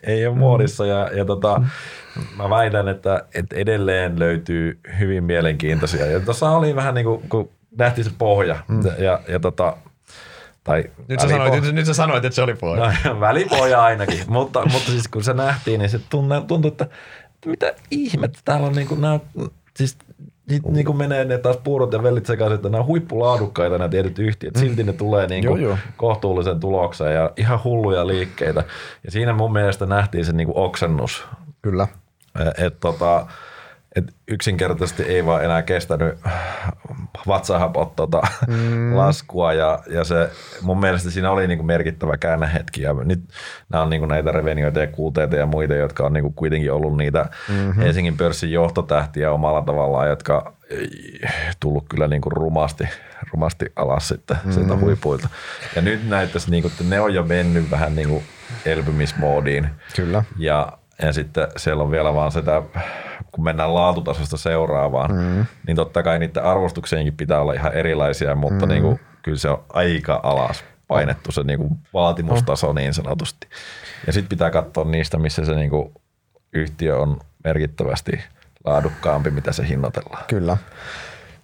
[0.03, 1.61] ei ole muodissa ja, ja tota,
[2.37, 6.05] mä väitän, että, että edelleen löytyy hyvin mielenkiintoisia.
[6.05, 8.83] Ja tuossa oli vähän niin kuin, kun nähtiin se pohja mm.
[8.97, 9.77] ja, ja tota,
[10.63, 12.93] tai nyt, sä sanoit, nyt, nyt sä sanoit, että se oli pohja.
[13.05, 16.87] No, välipohja ainakin, mutta, mutta siis kun se nähtiin, niin se tuntui, että,
[17.35, 19.19] että mitä ihmettä täällä on niin kuin nämä,
[19.75, 19.97] siis
[20.49, 23.89] sitten niin kuin menee ne taas puurot ja vellit sekaisin, että nämä on huippulaadukkaita nämä
[23.89, 24.53] tietyt yhtiöt.
[24.53, 24.59] Mm.
[24.59, 25.77] Silti ne tulee niin kuin joo, joo.
[25.97, 28.63] kohtuullisen tulokseen ja ihan hulluja liikkeitä.
[29.03, 31.25] Ja siinä mun mielestä nähtiin se niin kuin oksennus.
[31.61, 31.87] Kyllä.
[32.57, 33.27] Että tota,
[33.97, 36.19] et yksinkertaisesti ei vaan enää kestänyt
[37.27, 38.97] vatsahapot tota mm.
[38.97, 40.29] laskua ja, ja se,
[40.61, 43.19] mun mielestä siinä oli niinku merkittävä käännehetki ja nyt
[43.69, 47.25] nämä on niinku näitä revenioita ja kuuteita ja muita, jotka on niinku kuitenkin ollut niitä
[47.49, 47.81] mm-hmm.
[47.81, 50.53] Helsingin pörssin johtotähtiä omalla tavallaan, jotka
[51.59, 52.83] tullut kyllä niinku rumasti,
[53.33, 54.51] rumasti alas sitten mm.
[54.51, 55.29] sieltä huipuilta.
[55.75, 58.23] Ja nyt näyttäisi, niinku, että ne on jo mennyt vähän niinku
[58.65, 59.69] elpymismoodiin.
[59.95, 60.23] Kyllä.
[60.37, 62.63] Ja, ja sitten siellä on vielä vaan sitä
[63.31, 65.45] kun mennään laatutasosta seuraavaan, mm.
[65.67, 68.71] niin totta kai niiden arvostuksienkin pitää olla ihan erilaisia, mutta mm.
[68.71, 73.47] niin kuin, kyllä se on aika alas painettu se niin kuin vaatimustaso niin sanotusti.
[74.07, 75.93] Ja sitten pitää katsoa niistä, missä se niin kuin
[76.53, 78.11] yhtiö on merkittävästi
[78.65, 80.23] laadukkaampi, mitä se hinnoitellaan.
[80.27, 80.57] Kyllä.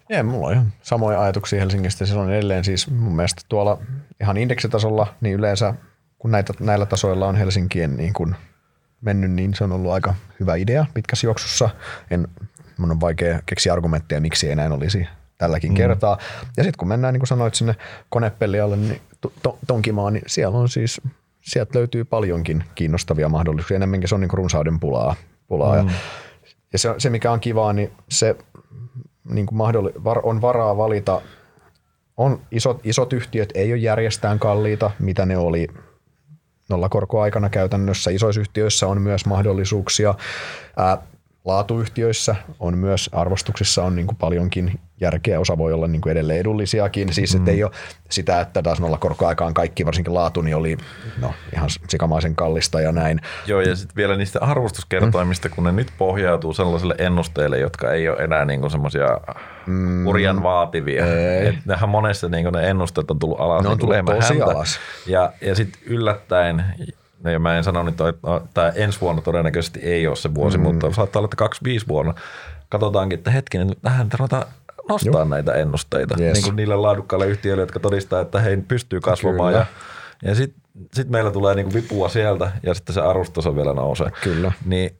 [0.10, 2.06] Ei, mulla on ihan samoja ajatuksia Helsingistä.
[2.06, 3.78] Se on edelleen siis mun mielestä tuolla
[4.22, 5.74] ihan indeksitasolla, niin yleensä
[6.20, 8.36] kun näitä, näillä tasoilla on Helsinkien niin kuin
[9.04, 11.70] mennyt, niin se on ollut aika hyvä idea pitkässä juoksussa.
[12.12, 12.28] En,
[12.78, 15.76] mun on vaikea keksiä argumentteja, miksi ei näin olisi tälläkin mm.
[15.76, 16.18] kertaa.
[16.58, 17.76] Ja sitten kun mennään, niin kuin sanoit, sinne
[18.10, 19.02] konepellialle, niin
[19.44, 21.02] to, Tonkimaan, niin siellä on siis,
[21.42, 23.76] sieltä löytyy paljonkin kiinnostavia mahdollisuuksia.
[23.76, 25.16] Enemmänkin se on niin kuin runsauden pulaa.
[25.48, 25.84] pulaa.
[25.84, 25.88] Mm.
[25.88, 25.94] Ja,
[26.74, 28.36] ja se, se, mikä on kivaa, niin se
[29.30, 31.22] niin kuin mahdolli, var, on varaa valita.
[32.18, 35.68] On isot, isot yhtiöt ei ole järjestään kalliita, mitä ne oli
[36.70, 38.12] nollakorkoaikana käytännössä.
[38.12, 40.16] Isoissa yhtiöissä on myös mahdollisuuksia.
[40.78, 40.98] Ää,
[41.46, 46.40] laatuyhtiöissä on myös, arvostuksissa on niin kuin paljonkin järkeä, osa voi olla niin kuin edelleen
[46.40, 47.48] edullisiakin, siis mm.
[47.48, 47.72] ei ole
[48.10, 50.78] sitä, että taas nolla korkoaikaan kaikki, varsinkin laatu, niin oli
[51.22, 53.22] no, ihan sikamaisen kallista ja näin.
[53.48, 55.56] Joo, ja sitten vielä niistä arvostuskertoimista, mm.
[55.56, 59.08] kun ne nyt pohjautuu sellaisille ennusteille, jotka ei ole enää niin semmoisia
[59.66, 60.08] mm.
[60.08, 61.06] urjan vaativia.
[61.44, 63.64] Et nehän monessa niin ne ennusteet on tullut alas.
[63.64, 64.46] Ne on niin tullut tosi häntä.
[64.46, 64.80] alas.
[65.08, 66.66] Ja, ja sitten yllättäen
[67.24, 70.58] No ja mä en sano nyt, että tämä ensi vuonna todennäköisesti ei ole se vuosi,
[70.58, 70.64] mm.
[70.64, 72.14] mutta saattaa olla, että 25 vuonna
[72.70, 74.46] katsotaankin, että hetkinen, tähän tarvitaan
[74.90, 75.26] nostaa Joo.
[75.26, 76.34] näitä ennusteita yes.
[76.34, 79.54] niin kuin niille laadukkaille yhtiöille, jotka todistaa, että he pystyy kasvamaan.
[79.54, 79.66] Kyllä.
[80.22, 80.62] Ja, ja sitten
[80.94, 84.12] sit meillä tulee niin kuin vipua sieltä ja sitten se arvostaso vielä nousee.
[84.24, 84.52] Kyllä.
[84.66, 84.96] Niin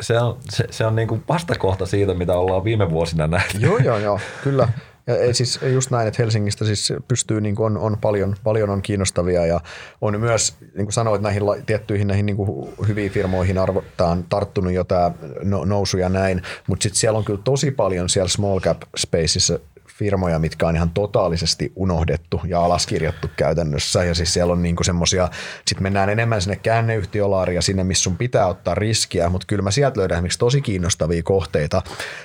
[0.00, 3.58] se on, se, se on niin kuin vastakohta siitä, mitä ollaan viime vuosina nähty.
[3.58, 4.68] Joo, joo, joo, kyllä.
[5.06, 9.46] Ja siis just näin, että Helsingistä siis pystyy, niin on, on paljon, paljon on kiinnostavia
[9.46, 9.60] ja
[10.00, 14.84] on myös, niin kuin sanoit, näihin tiettyihin näihin niin kuin hyviin firmoihin arvottaan tarttunut jo
[14.84, 15.10] tämä
[15.42, 19.58] no, nousu ja näin, mutta sitten siellä on kyllä tosi paljon siellä small cap spaceissa
[19.98, 24.04] firmoja, mitkä on ihan totaalisesti unohdettu ja alaskirjattu käytännössä.
[24.04, 25.28] Ja siis siellä on niinku semmoisia,
[25.66, 29.70] sitten mennään enemmän sinne käänneyhtiölaariin ja sinne, missä sun pitää ottaa riskiä, mutta kyllä mä
[29.70, 31.82] sieltä löydän esimerkiksi tosi kiinnostavia kohteita,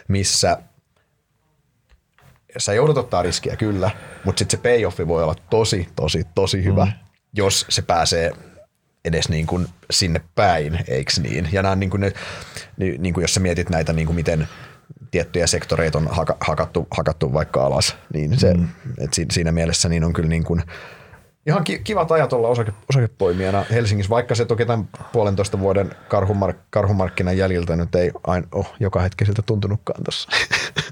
[0.07, 0.57] missä
[2.57, 3.91] sä joudut ottaa riskiä kyllä,
[4.23, 6.91] mutta sitten se payoffi voi olla tosi, tosi, tosi hyvä, mm.
[7.33, 8.31] jos se pääsee
[9.05, 11.49] edes niin kuin sinne päin, eikö niin?
[11.51, 12.13] Ja nämä niin kuin ne,
[12.77, 14.47] niin kuin jos sä mietit näitä, niin kuin miten
[15.11, 18.67] tiettyjä sektoreita on hakattu, hakattu vaikka alas, niin se, mm.
[18.97, 20.63] et siinä mielessä niin on kyllä niin kuin,
[21.47, 27.37] ihan kivat ajat olla osake, osakepoimijana Helsingissä, vaikka se toki tämän puolentoista vuoden karhumark, karhumarkkinan
[27.37, 30.29] jäljiltä nyt ei aina ole joka hetki siltä tuntunutkaan tuossa.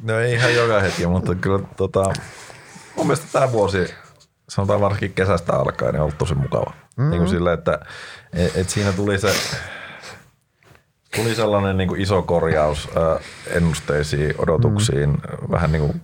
[0.03, 2.13] No ei ihan joka hetki, mutta kyllä tota,
[2.95, 3.93] mun mielestä tämä vuosi,
[4.49, 6.73] sanotaan varsinkin kesästä alkaen, niin on ollut tosi mukava.
[6.97, 7.09] Mm-hmm.
[7.09, 7.79] Niin kuin sille, että
[8.33, 9.33] et, et siinä tuli se,
[11.15, 15.51] tuli sellainen niin kuin iso korjaus äh, ennusteisiin, odotuksiin, mm.
[15.51, 16.01] vähän niin kuin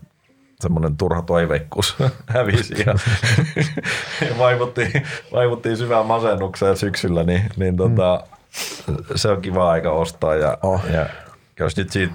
[0.59, 1.95] semmoinen turha toiveikkuus
[2.35, 2.95] hävisi ja,
[4.29, 4.91] ja vaivuttiin,
[5.33, 8.23] vaivuttiin syvään masennukseen syksyllä, niin, niin tota,
[8.87, 8.95] mm.
[9.15, 10.35] se on kiva aika ostaa.
[10.35, 10.81] Ja, oh.
[10.93, 11.05] ja
[11.59, 12.13] jos nyt siitä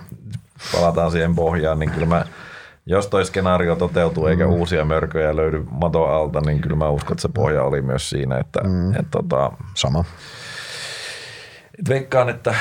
[0.73, 2.25] palataan siihen pohjaan, niin kyllä mä,
[2.87, 4.53] jos toi skenaario toteutuu eikä mm.
[4.53, 8.39] uusia mörköjä löydy maton alta, niin kyllä mä uskon, että se pohja oli myös siinä.
[8.39, 8.95] Että, mm.
[8.95, 10.05] et, tota, Sama.
[11.79, 12.55] Et veikkaan, että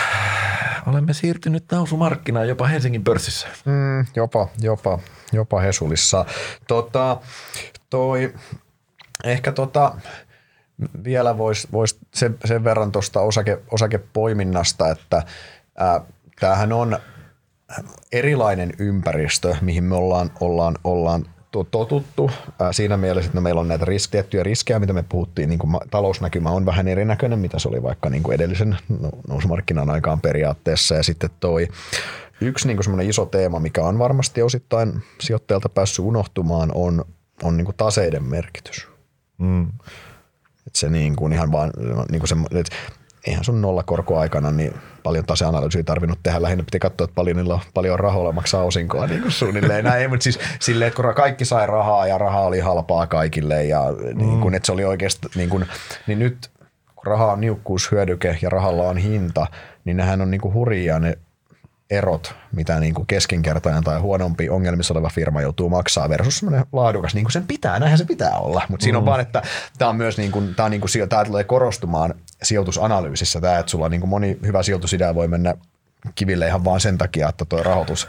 [0.87, 3.47] olemme siirtynyt nousumarkkinaan jopa Helsingin pörssissä.
[3.65, 4.99] Mm, jopa, jopa,
[5.33, 6.25] jopa Hesulissa.
[6.67, 7.21] Tota,
[7.89, 8.33] toi,
[9.23, 9.95] ehkä tota,
[11.03, 15.23] vielä voisi vois sen, sen verran tuosta osake, osakepoiminnasta, että
[15.77, 16.01] ää,
[16.39, 16.99] tämähän on
[18.11, 22.31] erilainen ympäristö, mihin me ollaan, ollaan, ollaan totuttu
[22.71, 25.77] siinä mielessä, että no meillä on näitä risk, tiettyjä riskejä, mitä me puhuttiin, niin kuin
[25.91, 28.77] talousnäkymä on vähän erinäköinen, mitä se oli vaikka niin kuin edellisen
[29.27, 31.67] nousumarkkinan aikaan periaatteessa ja sitten toi
[32.41, 37.05] yksi niin kuin iso teema, mikä on varmasti osittain sijoittajalta päässyt unohtumaan, on,
[37.43, 38.87] on niin kuin taseiden merkitys.
[39.37, 39.67] Mm.
[40.67, 41.71] Et se niin kuin ihan vaan,
[42.11, 42.35] niin kuin se,
[43.27, 46.41] eihän sun nollakorkoaikana niin paljon taseanalyysiä tarvinnut tehdä.
[46.41, 49.85] Lähinnä piti katsoa, että paljon niillä on paljon rahoilla maksaa osinkoa niin kuin suunnilleen.
[49.85, 53.83] Näin, mutta siis silleen, että kun kaikki sai rahaa ja rahaa oli halpaa kaikille ja
[54.13, 54.55] niin kuin, mm.
[54.55, 55.65] että se oli oikeasti, niin, kuin,
[56.07, 56.49] niin nyt
[56.95, 59.47] kun raha on niukkuushyödyke ja rahalla on hinta,
[59.85, 61.17] niin nehän on niin kuin hurjia ne
[61.89, 67.15] erot, mitä niin kuin keskinkertainen tai huonompi ongelmissa oleva firma joutuu maksaa versus semmoinen laadukas,
[67.15, 68.61] niin kuin sen pitää, näinhän se pitää olla.
[68.69, 69.41] Mutta siinä on vaan, että
[69.77, 72.13] tämä on myös niin kuin, tämä, on niin kuin, tämä tulee korostumaan
[72.43, 75.55] sijoitusanalyysissä, tämä, että sulla on niin kuin moni hyvä sijoitusidea voi mennä
[76.15, 78.07] kiville ihan vaan sen takia, että tuo rahoitus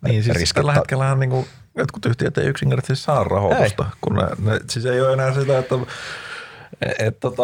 [0.00, 1.46] niin, siis tällä hetkellä niin kuin,
[1.76, 3.98] jotkut yhtiöt ei yksinkertaisesti saa rahoitusta, ei.
[4.00, 5.74] kun ne, ne, siis ei ole enää sitä, että
[6.98, 7.42] et, tota,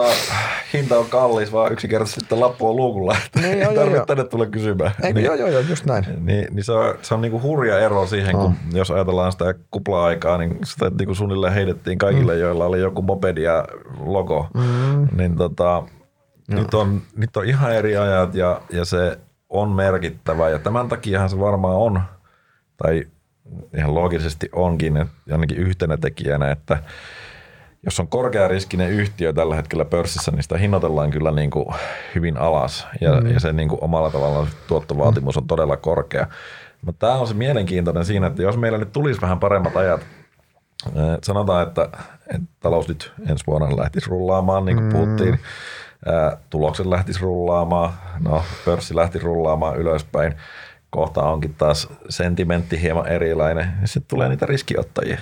[0.72, 3.16] hinta on kallis, vaan yksinkertaisesti sitten lappu on luukulla.
[3.42, 4.92] Niin, joo, ei tarvitse tänne tulla kysymään.
[5.02, 6.04] Eikö, niin, joo, joo, joo, just näin.
[6.20, 8.52] Niin, niin se on, se on niinku hurja ero siihen, kun oh.
[8.72, 12.40] jos ajatellaan sitä kupla-aikaa, niin sitä niinku suunnilleen heitettiin kaikille, mm.
[12.40, 13.64] joilla oli joku mopedi ja
[13.98, 14.48] logo.
[14.54, 15.08] Mm.
[15.16, 15.82] Niin tota,
[16.48, 19.18] nyt, on, nyt on ihan eri ajat ja, ja se
[19.48, 20.48] on merkittävä.
[20.48, 22.02] Ja tämän takiahan se varmaan on,
[22.76, 23.06] tai
[23.76, 26.78] ihan loogisesti onkin, että ainakin yhtenä tekijänä, että–
[27.84, 31.66] jos on korkeariskinen yhtiö tällä hetkellä pörssissä, niin sitä hinnoitellaan kyllä niin kuin
[32.14, 33.26] hyvin alas ja, mm.
[33.26, 36.26] ja se niin kuin omalla tavallaan tuottovaatimus on todella korkea.
[36.82, 40.00] Mutta tämä on se mielenkiintoinen siinä, että jos meillä nyt tulisi vähän paremmat ajat,
[40.86, 41.88] eh, sanotaan, että,
[42.26, 44.92] että talous nyt ensi vuonna lähtisi rullaamaan, niin kuin mm.
[44.92, 50.34] puhuttiin, eh, tulokset lähtisi rullaamaan, no pörssi lähti rullaamaan ylöspäin,
[50.90, 55.18] kohta onkin taas sentimentti hieman erilainen, ja sitten tulee niitä riskiottajia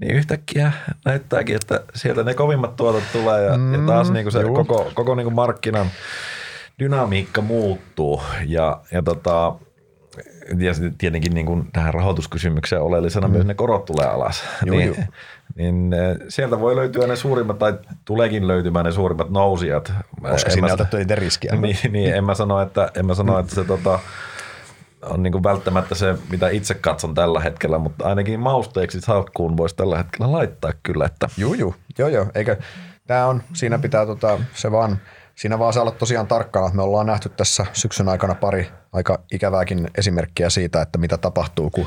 [0.00, 0.72] niin yhtäkkiä
[1.04, 4.54] näyttääkin, että sieltä ne kovimmat tuotot tulee ja, mm, ja taas niin kuin se juu.
[4.54, 5.86] koko, koko niin kuin markkinan
[6.78, 9.54] dynamiikka muuttuu ja, ja tota,
[10.58, 13.32] ja tietenkin niin kuin tähän rahoituskysymykseen oleellisena mm.
[13.32, 14.44] myös ne korot tulee alas.
[14.66, 14.96] Juu, niin, juu.
[15.56, 19.92] niin eh, sieltä voi löytyä ne suurimmat, tai tuleekin löytymään ne suurimmat nousijat.
[20.30, 21.56] Koska sinne on otettu niitä riskiä.
[21.60, 23.98] Niin, niin, en mä sano, että, en mä sano, että se tota,
[25.08, 29.76] on niin kuin välttämättä se, mitä itse katson tällä hetkellä, mutta ainakin mausteeksi salkkuun voisi
[29.76, 31.04] tällä hetkellä laittaa kyllä.
[31.04, 31.28] Että.
[31.36, 31.74] Juu, juu.
[31.98, 32.26] Joo, joo.
[32.34, 32.56] Eikä,
[33.06, 34.98] tämä on, siinä pitää tota, se vaan,
[35.34, 36.70] siinä vaan saa olla tosiaan tarkkana.
[36.74, 41.86] Me ollaan nähty tässä syksyn aikana pari aika ikävääkin esimerkkiä siitä, että mitä tapahtuu, kun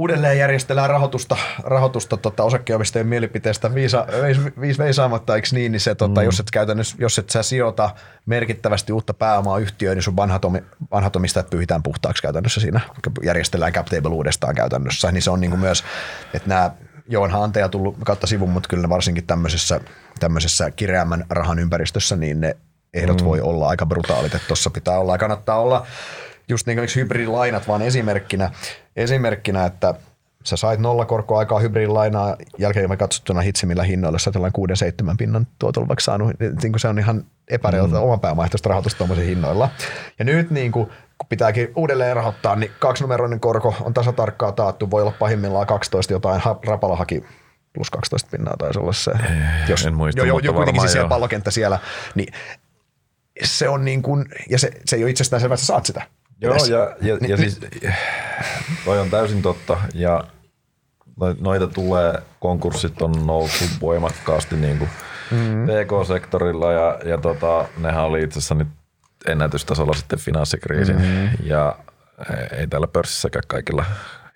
[0.00, 5.94] uudelleen järjestellään rahoitusta, rahoitusta tota, osakkeenomistajien mielipiteestä viisa, viis, viis veisaamatta, eikö niin, niin se,
[5.94, 6.24] tota, mm.
[6.24, 7.90] jos, et käytännössä, jos et sä sijoita
[8.26, 10.42] merkittävästi uutta pääomaa yhtiöön, niin sun vanhat,
[10.90, 12.80] vanhat omistajat pyyhitään puhtaaksi käytännössä siinä,
[13.22, 15.84] järjestellään cap table uudestaan käytännössä, niin se on niin kuin myös,
[16.34, 16.70] että nämä
[17.08, 19.80] Joo, onhan anteja tullut kautta sivun, mutta kyllä varsinkin tämmöisessä,
[20.20, 22.56] tämmöisessä kireämmän rahan ympäristössä, niin ne
[22.94, 23.24] ehdot mm.
[23.24, 25.86] voi olla aika brutaalit, että tuossa pitää olla ja kannattaa olla
[26.50, 28.50] just niin kuin hybridilainat, vaan esimerkkinä,
[28.96, 29.94] esimerkkinä että
[30.44, 34.70] sä sait nollakorkoa aikaa hybridilainaa jälkeen katsottuna hitsimillä hinnoilla, sä oot
[35.12, 38.02] 6-7 pinnan tuotolla vaikka saanut, niin kuin se on ihan epäreilta mm.
[38.02, 39.68] oman pääomaehtoista rahoitusta tuommoisilla hinnoilla.
[40.18, 40.86] Ja nyt niin kuin,
[41.18, 46.42] kun pitääkin uudelleen rahoittaa, niin kaksinumeroinen korko on tasatarkkaa taattu, voi olla pahimmillaan 12 jotain,
[46.66, 47.24] Rapala haki
[47.72, 49.10] plus 12 pinnaa taisi olla se.
[49.68, 51.78] Jos, en muista, jo, jo, jo kuitenkin siis siellä pallokenttä siellä,
[52.14, 52.34] niin
[53.44, 56.02] se on niin kuin, ja se, se ei ole itsestään selvä, että sä saat sitä.
[56.40, 57.60] Joo, ja, ja, ja siis
[58.84, 60.24] toi on täysin totta, ja
[61.40, 64.90] noita tulee, konkurssit on noussut voimakkaasti niin kuin
[65.30, 65.66] mm-hmm.
[65.66, 68.68] PK-sektorilla, ja, ja tota, nehän oli itse asiassa nyt
[69.26, 71.28] ennätystasolla sitten finanssikriisin, mm-hmm.
[71.42, 71.78] ja
[72.58, 73.84] ei täällä pörssissäkään kaikilla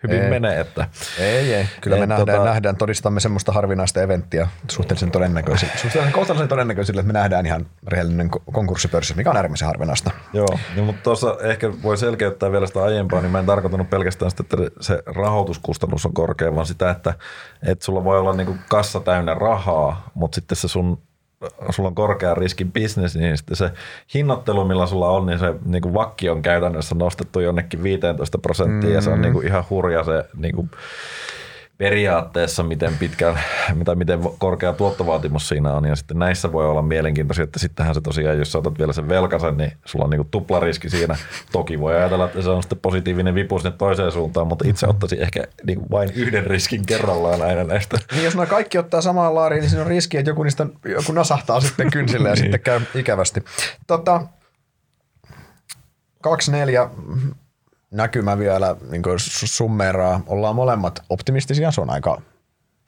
[0.09, 0.31] hyvin ei.
[0.31, 0.61] mene.
[0.61, 0.89] Että,
[1.19, 1.69] ei, ei.
[1.81, 5.73] Kyllä me nähdään, tota, nähdään, todistamme semmoista harvinaista eventtiä suhteellisen todennäköisille.
[5.77, 10.11] Suhteellisen kohtalaisen todennäköisille, että me nähdään ihan rehellinen konkurssipörssi, mikä on äärimmäisen harvinaista.
[10.33, 14.31] Joo, niin, mutta tuossa ehkä voi selkeyttää vielä sitä aiempaa, niin mä en tarkoitanut pelkästään
[14.31, 17.15] sitä, että se rahoituskustannus on korkea, vaan sitä, että,
[17.67, 21.03] että sulla voi olla niin kassa täynnä rahaa, mutta sitten se sun
[21.71, 23.71] sulla on korkean riskin bisnes, niin sitten se
[24.15, 28.91] hinnoittelu, millä sulla on, niin se niin kuin vakki on käytännössä nostettu jonnekin 15 prosenttia
[28.91, 28.95] mm.
[28.95, 29.23] ja se on mm.
[29.23, 30.71] niin kuin ihan hurja se niin kuin
[31.79, 33.37] periaatteessa, miten pitkä,
[33.75, 35.85] mitä, miten korkea tuottovaatimus siinä on.
[35.85, 39.09] Ja sitten näissä voi olla mielenkiintoisia, että sittenhän se tosiaan, jos sä otat vielä sen
[39.09, 41.17] velkasen, niin sulla on niin tuplariski siinä.
[41.53, 45.23] Toki voi ajatella, että se on sitten positiivinen vipu sinne toiseen suuntaan, mutta itse ottaisin
[45.23, 47.99] ehkä niin kuin vain yhden riskin kerrallaan aina näistä.
[48.13, 51.13] Niin jos nämä kaikki ottaa samaan laariin, niin siinä on riski, että joku niistä joku
[51.13, 52.43] nasahtaa sitten kynsille ja niin.
[52.43, 53.45] sitten käy ikävästi.
[53.87, 54.27] Tota,
[56.27, 56.91] 2-4
[57.95, 59.03] näkymä vielä niin
[59.45, 60.21] summeeraa.
[60.27, 62.23] Ollaan molemmat optimistisia, se on aika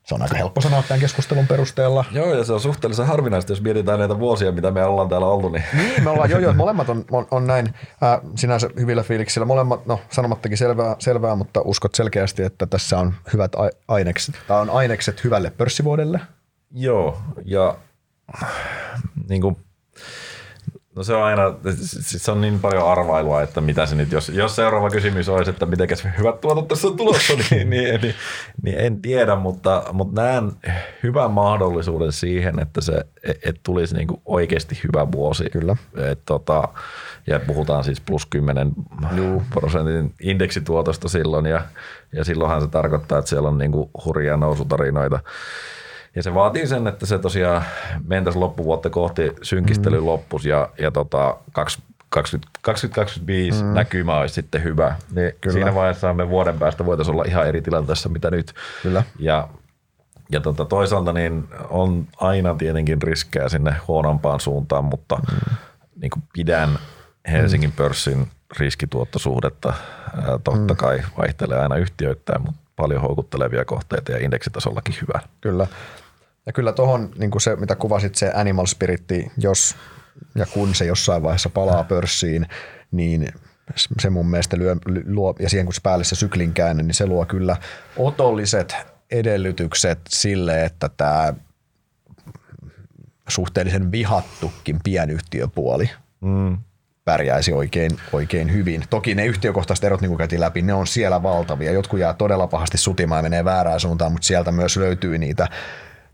[0.07, 2.05] se on aika helppo sanoa tämän keskustelun perusteella.
[2.13, 5.53] Joo, ja se on suhteellisen harvinaista, jos mietitään näitä vuosia, mitä me ollaan täällä ollut.
[5.53, 9.45] Niin, niin me ollaan, joo, joo, molemmat on, on, on näin äh, sinänsä hyvillä fiiliksillä.
[9.45, 13.53] Molemmat, no sanomattakin selvää, selvää, mutta uskot selkeästi, että tässä on hyvät
[13.89, 14.35] ainekset.
[14.47, 16.21] Tämä on ainekset hyvälle pörssivuodelle.
[16.71, 17.79] Joo, ja
[19.29, 19.57] niin kuin,
[20.97, 21.43] No se on aina,
[22.01, 25.67] se on niin paljon arvailua, että mitä se nyt, jos, jos seuraava kysymys olisi, että
[25.67, 25.89] miten
[26.19, 28.15] hyvät tuotot tässä on tulossa, niin, niin, niin,
[28.63, 30.53] niin, en tiedä, mutta, mutta näen
[31.03, 33.07] hyvän mahdollisuuden siihen, että se
[33.45, 35.45] et tulisi niin kuin oikeasti hyvä vuosi.
[35.51, 35.77] Kyllä.
[35.97, 36.69] Et, tota,
[37.27, 38.73] ja puhutaan siis plus 10
[39.17, 39.43] Juu.
[39.51, 41.63] prosentin indeksituotosta silloin, ja,
[42.13, 45.21] ja silloinhan se tarkoittaa, että siellä on niin kuin hurjia nousutarinoita.
[46.17, 47.65] Ja se vaatii sen, että se tosiaan
[48.07, 50.07] mentäisiin loppuvuotta kohti synkistely mm.
[50.07, 53.75] loppus ja, ja tota, 2025 mm.
[53.75, 54.97] näkymä olisi sitten hyvä.
[55.15, 55.55] Niin Kyllä.
[55.55, 58.55] Siinä vaiheessa me vuoden päästä voitaisiin olla ihan eri tilanteessa, mitä nyt.
[58.83, 59.03] Kyllä.
[59.19, 59.49] Ja,
[60.31, 65.57] ja tota, toisaalta niin on aina tietenkin riskejä sinne huonompaan suuntaan, mutta mm.
[66.01, 66.79] niin kuin pidän
[67.31, 67.77] Helsingin mm.
[67.77, 69.75] pörssin riskituottosuhdetta.
[70.45, 70.77] Totta mm.
[70.77, 75.21] kai vaihtelee aina yhtiöittäin, mutta paljon houkuttelevia kohteita ja indeksitasollakin hyvä.
[75.41, 75.67] Kyllä.
[76.47, 79.77] Ja kyllä tuohon niin se, mitä kuvasit, se animal spiritti, jos
[80.35, 82.47] ja kun se jossain vaiheessa palaa pörssiin,
[82.91, 83.29] niin
[84.01, 84.77] se mun mielestä lyö,
[85.07, 87.57] luo, ja siihen kun se päälle se syklin käänne, niin se luo kyllä
[87.97, 88.77] otolliset
[89.11, 91.35] edellytykset sille, että tämä
[93.29, 95.91] suhteellisen vihattukin pienyhtiöpuoli
[96.21, 96.59] mm.
[97.05, 98.85] pärjäisi oikein, oikein hyvin.
[98.91, 101.73] Toki ne yhtiökohtaiset erot, niin kuin käytiin läpi, ne on siellä valtavia.
[101.73, 105.49] Jotkut jää todella pahasti sutimaan ja menee väärään suuntaan, mutta sieltä myös löytyy niitä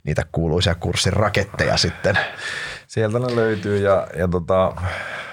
[0.05, 2.19] niitä kuuluisia kurssin raketteja sitten.
[2.87, 4.73] Sieltä ne löytyy ja, ja tota,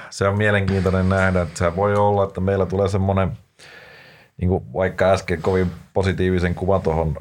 [0.10, 3.38] se on mielenkiintoinen nähdä, että se voi olla, että meillä tulee semmoinen,
[4.38, 7.16] niin kuin vaikka äsken kovin positiivisen kuvan tuohon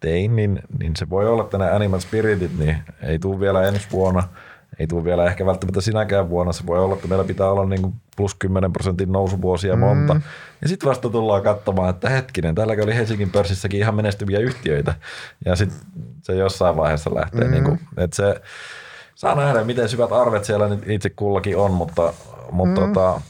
[0.00, 3.86] tein, niin, niin se voi olla, että nämä Animal Spiritit niin ei tule vielä ensi
[3.92, 4.22] vuonna–
[4.78, 6.52] ei tule vielä ehkä välttämättä sinäkään vuonna.
[6.52, 9.80] Se voi olla, että meillä pitää olla niin kuin plus 10 prosentin nousuvuosia mm.
[9.80, 10.20] monta.
[10.62, 14.94] Ja sitten vasta tullaan katsomaan, että hetkinen, täälläkin oli Helsingin pörssissäkin ihan menestyviä yhtiöitä.
[15.44, 15.78] Ja sitten
[16.22, 17.44] se jossain vaiheessa lähtee.
[17.44, 17.50] Mm.
[17.50, 18.40] Niin kuin, että se,
[19.14, 22.12] saa nähdä, miten syvät arvet siellä nyt itse kullakin on, mutta,
[22.50, 22.92] mutta mm.
[22.92, 23.20] tota,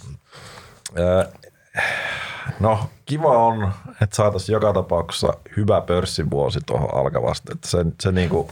[2.61, 3.72] No, kiva on,
[4.03, 7.53] että saataisiin joka tapauksessa hyvä pörssivuosi tuohon alkavasti.
[7.53, 8.49] Että se, se niinku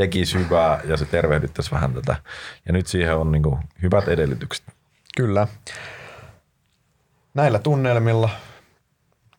[0.00, 2.16] tekisi hyvää ja se tervehdyttäisi vähän tätä.
[2.66, 4.64] Ja nyt siihen on niin kuin hyvät edellytykset.
[5.16, 5.46] Kyllä.
[7.34, 8.30] Näillä tunnelmilla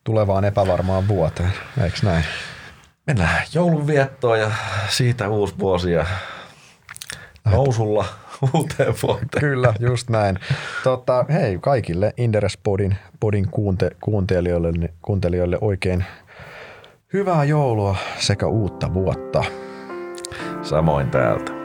[0.04, 1.52] tulevaan epävarmaan vuoteen,
[1.82, 2.24] eikö näin?
[3.06, 4.50] Mennään joulunviettoon ja
[4.88, 6.06] siitä uusi vuosi ja
[7.44, 8.04] nousulla
[8.54, 9.40] uuteen vuoteen.
[9.40, 10.38] Kyllä, just näin.
[10.84, 16.04] Tota, hei, kaikille Inderes Podin, podin kuunte, kuuntelijoille, kuuntelijoille oikein
[17.12, 19.44] hyvää joulua sekä uutta vuotta.
[20.62, 21.61] Samoin täältä.